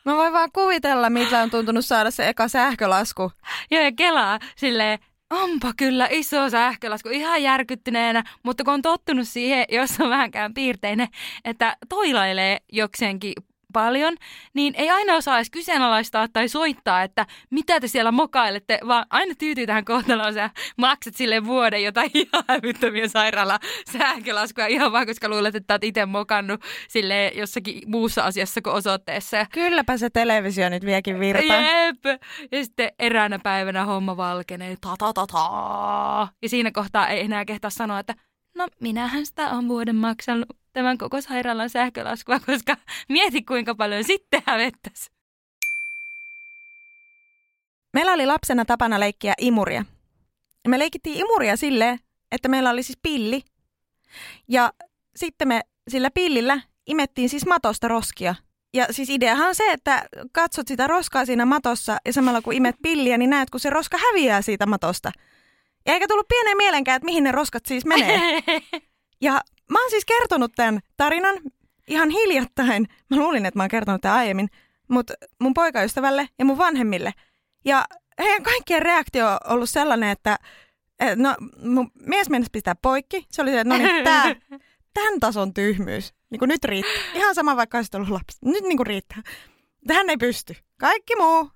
[0.05, 3.31] Mä voin vaan kuvitella, mitä on tuntunut saada se eka sähkölasku.
[3.71, 4.99] Joo, ja kelaa silleen,
[5.29, 11.07] onpa kyllä iso sähkölasku, ihan järkyttyneenä, mutta kun on tottunut siihen, jos on vähänkään piirteinen,
[11.45, 13.33] että toilailee jokseenkin
[13.75, 14.15] paljon,
[14.53, 19.35] niin ei aina osaa edes kyseenalaistaa tai soittaa, että mitä te siellä mokailette, vaan aina
[19.37, 23.59] tyytyy tähän kohtaloon ja maksat sille vuoden jotain ihan hävyttömiä sairaala
[23.91, 29.45] sähkölaskuja ihan vaan, koska luulet, että olet itse mokannut sille jossakin muussa asiassa kuin osoitteessa.
[29.53, 31.61] Kylläpä se televisio nyt viekin virtaa.
[31.61, 32.21] Jep.
[32.51, 34.75] Ja sitten eräänä päivänä homma valkenee.
[34.81, 36.27] Ta, ta, ta, ta.
[36.41, 38.15] Ja siinä kohtaa ei enää kehtaa sanoa, että
[38.55, 42.77] no minähän sitä on vuoden maksanut tämän koko sairaalan sähkölaskua, koska
[43.09, 45.11] mieti kuinka paljon sitten hävettäisi.
[47.93, 49.85] Meillä oli lapsena tapana leikkiä imuria.
[50.67, 51.99] Me leikittiin imuria silleen,
[52.31, 53.41] että meillä oli siis pilli.
[54.47, 54.73] Ja
[55.15, 58.35] sitten me sillä pillillä imettiin siis matosta roskia.
[58.73, 62.75] Ja siis ideahan on se, että katsot sitä roskaa siinä matossa ja samalla kun imet
[62.81, 65.11] pilliä, niin näet, kun se roska häviää siitä matosta.
[65.85, 68.43] Ja eikä tullut pieneen mielenkään, että mihin ne roskat siis menee.
[69.21, 71.35] Ja mä oon siis kertonut tämän tarinan
[71.87, 72.87] ihan hiljattain.
[73.09, 74.49] Mä luulin, että mä oon kertonut tämän aiemmin,
[74.87, 77.13] mutta mun poikaystävälle ja mun vanhemmille.
[77.65, 77.85] Ja
[78.19, 80.37] heidän kaikkien reaktio on ollut sellainen, että
[81.15, 83.25] no, mun mies mennessä pistää poikki.
[83.31, 84.35] Se oli se, että no niin, tää,
[84.93, 87.03] tämän tason tyhmyys, niin kuin nyt riittää.
[87.13, 88.37] Ihan sama vaikka olisit ollut lapsi.
[88.45, 89.21] Nyt niin kuin riittää.
[89.87, 90.55] Tähän ei pysty.
[90.79, 91.49] Kaikki muu,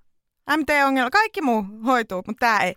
[0.58, 2.76] MT-ongelma, kaikki muu hoituu, mutta tämä ei.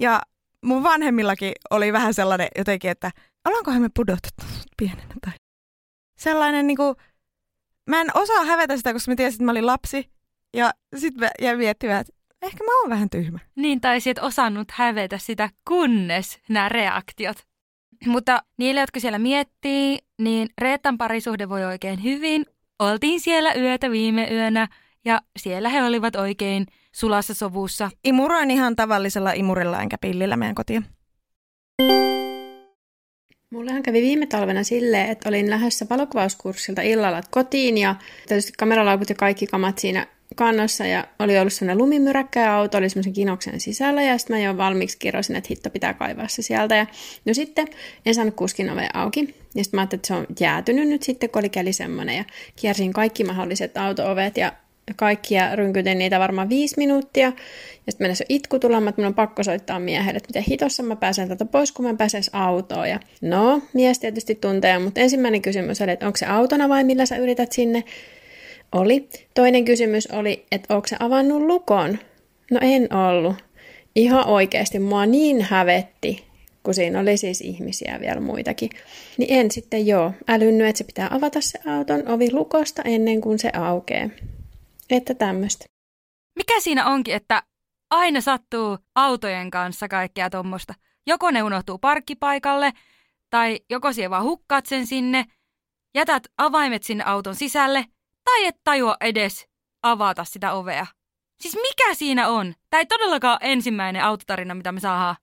[0.00, 0.20] Ja
[0.64, 3.10] mun vanhemmillakin oli vähän sellainen jotenkin, että
[3.48, 4.44] ollaankohan me pudotettu
[4.76, 5.32] pienenä tai
[6.18, 6.94] sellainen niinku,
[7.86, 10.10] mä en osaa hävetä sitä, koska mä tiesin, että mä olin lapsi
[10.54, 12.12] ja sitten mä jäin miettimään, että
[12.42, 13.38] ehkä mä oon vähän tyhmä.
[13.56, 17.36] Niin, tai et osannut hävetä sitä, kunnes nämä reaktiot.
[18.06, 22.46] Mutta niille, jotka siellä miettii, niin Reetan parisuhde voi oikein hyvin.
[22.78, 24.68] Oltiin siellä yötä viime yönä
[25.04, 27.90] ja siellä he olivat oikein sulassa sovussa.
[28.04, 30.86] Imuroin ihan tavallisella imurilla enkä pillillä meidän kotiin.
[33.52, 37.94] Mullehan kävi viime talvena silleen, että olin lähdössä valokuvauskurssilta illalla kotiin ja
[38.28, 42.88] tietysti kameralaukut ja kaikki kamat siinä kannossa ja oli ollut sellainen lumimyräkkä ja auto oli
[42.88, 46.76] semmoisen kinoksen sisällä ja sitten mä jo valmiiksi kirjoisin, että hitto pitää kaivaa se sieltä.
[46.76, 46.86] Ja
[47.24, 47.68] no sitten
[48.06, 51.30] en saanut kuskin ovea auki ja sitten mä ajattelin, että se on jäätynyt nyt sitten,
[51.30, 52.24] kun oli keli semmoinen ja
[52.56, 54.52] kiersin kaikki mahdolliset auto-ovet ja
[54.96, 57.26] kaikkia rynkytin niitä varmaan viisi minuuttia.
[57.26, 60.96] Ja sitten mennessä itku tulemaan, että minun on pakko soittaa miehelle, että miten hitossa mä
[60.96, 62.88] pääsen tätä pois, kun mä pääsen autoon.
[62.88, 67.06] Ja no, mies tietysti tuntee, mutta ensimmäinen kysymys oli, että onko se autona vai millä
[67.06, 67.84] sä yrität sinne?
[68.72, 69.08] Oli.
[69.34, 71.98] Toinen kysymys oli, että onko se avannut lukon?
[72.50, 73.34] No en ollut.
[73.96, 76.24] Ihan oikeasti mua niin hävetti,
[76.62, 78.70] kun siinä oli siis ihmisiä vielä muitakin.
[79.18, 83.38] Niin en sitten joo, älynnyt, että se pitää avata se auton ovi lukosta ennen kuin
[83.38, 84.08] se aukeaa.
[84.92, 85.64] Että tämmöistä.
[86.36, 87.42] Mikä siinä onkin, että
[87.90, 90.74] aina sattuu autojen kanssa kaikkea tuommoista.
[91.06, 92.72] Joko ne unohtuu parkkipaikalle,
[93.30, 95.24] tai joko siellä vaan hukkaat sen sinne,
[95.94, 97.84] jätät avaimet sinne auton sisälle,
[98.24, 99.46] tai et tajua edes
[99.82, 100.86] avata sitä ovea.
[101.40, 102.54] Siis mikä siinä on?
[102.70, 105.16] Tämä ei todellakaan ole ensimmäinen autotarina, mitä me saadaan.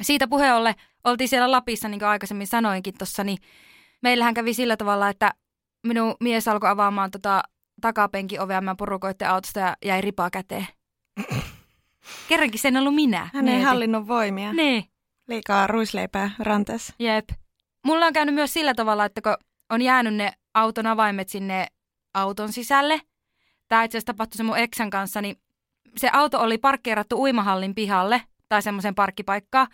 [0.00, 0.74] Siitä puheolle
[1.04, 3.38] oltiin siellä Lapissa, niin kuin aikaisemmin sanoinkin tuossa, niin
[4.02, 5.34] meillähän kävi sillä tavalla, että
[5.86, 7.42] minun mies alkoi avaamaan tota
[7.80, 10.66] takapenkin ovea, mä porukoitte autosta ja jäi ripaa käteen.
[12.28, 13.28] Kerrankin sen ollut minä.
[13.34, 14.52] Hän ei hallinnut voimia.
[14.52, 14.84] Niin.
[15.28, 16.94] Liikaa ruisleipää ranteessa.
[16.98, 17.28] Jep.
[17.84, 19.36] Mulla on käynyt myös sillä tavalla, että kun
[19.70, 21.66] on jäänyt ne auton avaimet sinne
[22.14, 23.00] auton sisälle,
[23.68, 25.36] tämä itse asiassa tapahtui se mun eksän kanssa, niin
[25.96, 29.66] se auto oli parkkeerattu uimahallin pihalle tai semmoisen parkkipaikkaan.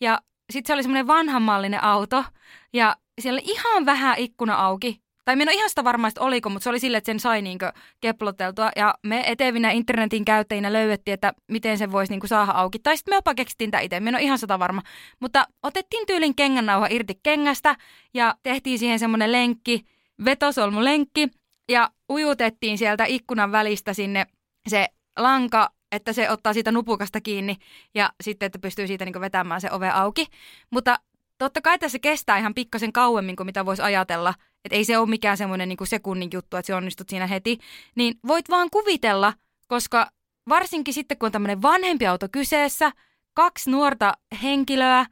[0.00, 0.20] Ja
[0.52, 2.24] sitten se oli semmoinen vanhanmallinen auto
[2.72, 6.20] ja siellä oli ihan vähän ikkuna auki tai minä en ole ihan sitä varma, että
[6.20, 8.70] oliko, mutta se oli sille, että sen sai niinkö keploteltua.
[8.76, 12.78] Ja me etevinä internetin käyttäjinä löydettiin, että miten se voisi niinkö saada auki.
[12.78, 14.82] Tai sitten me jopa keksittiin tämä itse, minä en ole ihan sitä varma.
[15.20, 17.76] Mutta otettiin tyylin kengännauha irti kengästä
[18.14, 19.84] ja tehtiin siihen semmoinen lenkki,
[20.24, 21.28] vetosolmulenkki.
[21.68, 24.26] Ja ujutettiin sieltä ikkunan välistä sinne
[24.68, 24.86] se
[25.18, 27.56] lanka, että se ottaa siitä nupukasta kiinni
[27.94, 30.26] ja sitten, että pystyy siitä niin vetämään se ove auki.
[30.70, 30.98] Mutta
[31.44, 34.34] totta kai tässä kestää ihan pikkasen kauemmin kuin mitä voisi ajatella–
[34.64, 37.58] että ei se ole mikään semmoinen niin sekunnin juttu, että se onnistut siinä heti,
[37.94, 39.32] niin voit vaan kuvitella,
[39.66, 40.10] koska
[40.48, 42.92] varsinkin sitten kun on tämmöinen vanhempi auto kyseessä,
[43.34, 44.12] kaksi nuorta
[44.42, 45.06] henkilöä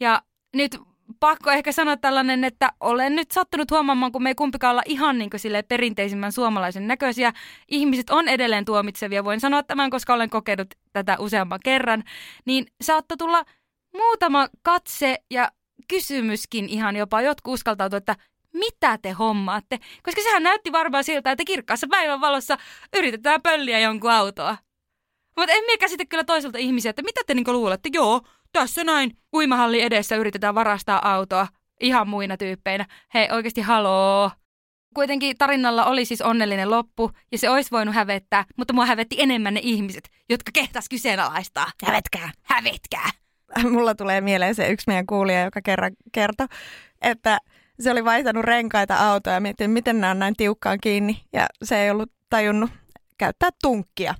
[0.00, 0.22] ja
[0.56, 0.78] nyt
[1.20, 5.18] pakko ehkä sanoa tällainen, että olen nyt sattunut huomaamaan, kun me ei kumpikaan olla ihan
[5.18, 7.32] niin sille perinteisimmän suomalaisen näköisiä.
[7.68, 12.02] Ihmiset on edelleen tuomitsevia, voin sanoa tämän, koska olen kokenut tätä useamman kerran.
[12.44, 13.44] Niin saattoi tulla
[13.94, 15.52] muutama katse ja
[15.92, 17.22] kysymyskin ihan jopa.
[17.22, 18.16] Jotkut uskaltautu, että
[18.52, 19.78] mitä te hommaatte?
[20.02, 22.58] Koska sehän näytti varmaan siltä, että kirkkaassa päivän valossa
[22.96, 24.56] yritetään pölliä jonkun autoa.
[25.36, 27.88] Mutta en minä käsitä kyllä toiselta ihmisiä, että mitä te niinku luulette?
[27.92, 28.20] Joo,
[28.52, 31.46] tässä näin uimahalli edessä yritetään varastaa autoa
[31.80, 32.86] ihan muina tyyppeinä.
[33.14, 34.30] Hei, oikeasti haloo.
[34.94, 39.54] Kuitenkin tarinalla oli siis onnellinen loppu ja se olisi voinut hävettää, mutta mua hävetti enemmän
[39.54, 41.66] ne ihmiset, jotka kehtas kyseenalaistaa.
[41.86, 43.21] Hävetkää, hävetkää.
[43.70, 46.46] Mulla tulee mieleen se yksi meidän kuulija, joka kerran kertoi,
[47.02, 47.38] että
[47.80, 51.24] se oli vaihtanut renkaita autoa ja mietin, miten nämä on näin tiukkaan kiinni.
[51.32, 52.70] Ja se ei ollut tajunnut
[53.18, 54.14] käyttää tunkkia.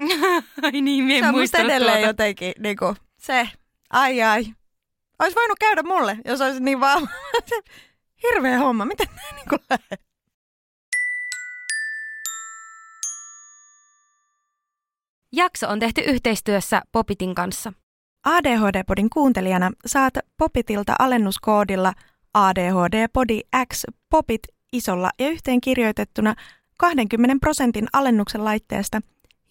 [0.62, 2.06] ai niin, mie Se on musta edelleen tuota.
[2.06, 3.48] jotenkin niin kuin, se,
[3.90, 4.44] ai ai.
[5.18, 7.08] Olisi voinut käydä mulle, jos olisi niin vaan.
[8.22, 9.60] Hirveä homma, miten nämä niin kuin?
[15.32, 17.72] Jakso on tehty yhteistyössä Popitin kanssa.
[18.24, 21.92] ADHD-podin kuuntelijana saat Popitilta alennuskoodilla
[22.34, 23.40] ADHD-podi
[23.72, 26.34] X Popit isolla ja yhteen kirjoitettuna
[26.78, 29.00] 20 prosentin alennuksen laitteesta,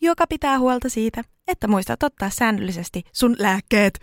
[0.01, 3.99] joka pitää huolta siitä, että muistat ottaa säännöllisesti sun lääkkeet.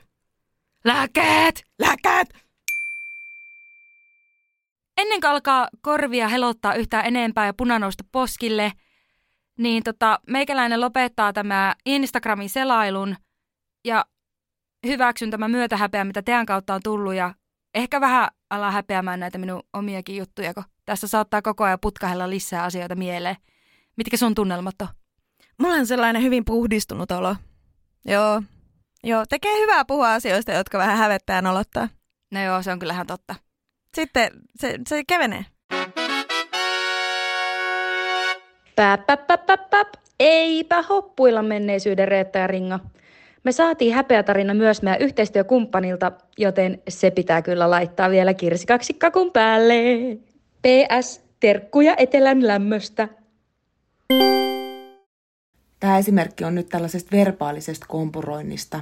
[0.85, 1.63] Lääkkeet!
[1.79, 2.29] Lääkkeet!
[4.97, 8.73] Ennen kuin alkaa korvia helottaa yhtään enempää ja punanousta poskille,
[9.59, 13.17] niin tota, meikäläinen lopettaa tämä Instagramin selailun
[13.85, 14.05] ja
[14.87, 17.35] hyväksyn tämän myötähäpeä, mitä teidän kautta on tullut ja
[17.75, 22.65] ehkä vähän ala häpeämään näitä minun omiakin juttuja, kun tässä saattaa koko ajan putkahella lisää
[22.65, 23.37] asioita mieleen.
[23.97, 24.89] Mitkä sun tunnelmat on?
[25.59, 27.37] Mulla on sellainen hyvin puhdistunut olo.
[28.05, 28.43] Joo.
[29.05, 31.89] Joo, tekee hyvää puhua asioista, jotka vähän hävettää nolottaa.
[32.31, 33.35] No joo, se on kyllähän totta.
[33.97, 35.45] Sitten se, se kevenee.
[38.77, 39.89] Päp, päp, päp, päp, päp.
[40.21, 42.81] Eipä hoppuilla menneisyyden Reetta ja Ringa.
[43.45, 49.75] Me saatiin häpeätarina myös meidän yhteistyökumppanilta, joten se pitää kyllä laittaa vielä kirsikaksi kakun päälle.
[50.63, 53.09] PS, terkkuja etelän lämmöstä.
[55.81, 58.81] Tämä esimerkki on nyt tällaisesta verbaalisesta kompuroinnista.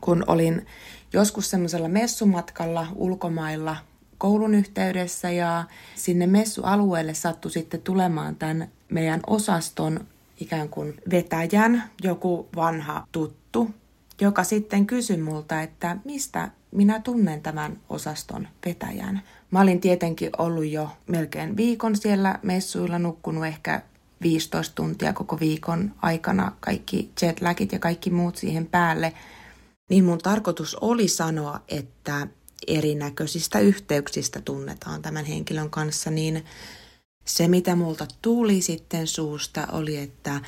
[0.00, 0.66] Kun olin
[1.12, 3.76] joskus semmoisella messumatkalla ulkomailla
[4.18, 5.64] koulun yhteydessä ja
[5.94, 10.06] sinne messualueelle sattui sitten tulemaan tämän meidän osaston
[10.40, 13.06] ikään kuin vetäjän joku vanha
[13.54, 13.74] tuttu,
[14.20, 19.22] joka sitten kysyi multa, että mistä minä tunnen tämän osaston vetäjän.
[19.50, 23.82] Mä olin tietenkin ollut jo melkein viikon siellä messuilla, nukkunut ehkä
[24.22, 29.12] 15 tuntia koko viikon aikana, kaikki jetlagit ja kaikki muut siihen päälle.
[29.90, 32.26] Niin mun tarkoitus oli sanoa, että
[32.66, 36.44] erinäköisistä yhteyksistä tunnetaan tämän henkilön kanssa, niin
[37.24, 40.40] se mitä multa tuli sitten suusta oli, että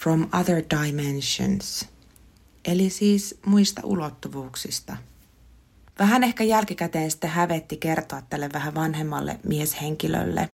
[0.00, 1.91] from other dimensions,
[2.64, 4.96] eli siis muista ulottuvuuksista.
[5.98, 10.48] Vähän ehkä jälkikäteen sitten hävetti kertoa tälle vähän vanhemmalle mieshenkilölle,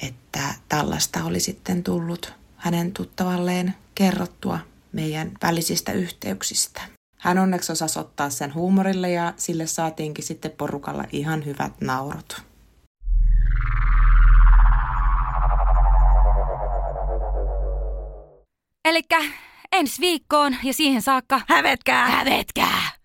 [0.00, 4.58] että tällaista oli sitten tullut hänen tuttavalleen kerrottua
[4.92, 6.82] meidän välisistä yhteyksistä.
[7.18, 12.42] Hän onneksi osasi ottaa sen huumorille ja sille saatiinkin sitten porukalla ihan hyvät naurut.
[18.84, 19.18] Elikkä
[19.76, 22.08] ensi viikkoon ja siihen saakka Hävetkää!
[22.10, 22.95] hävetkää!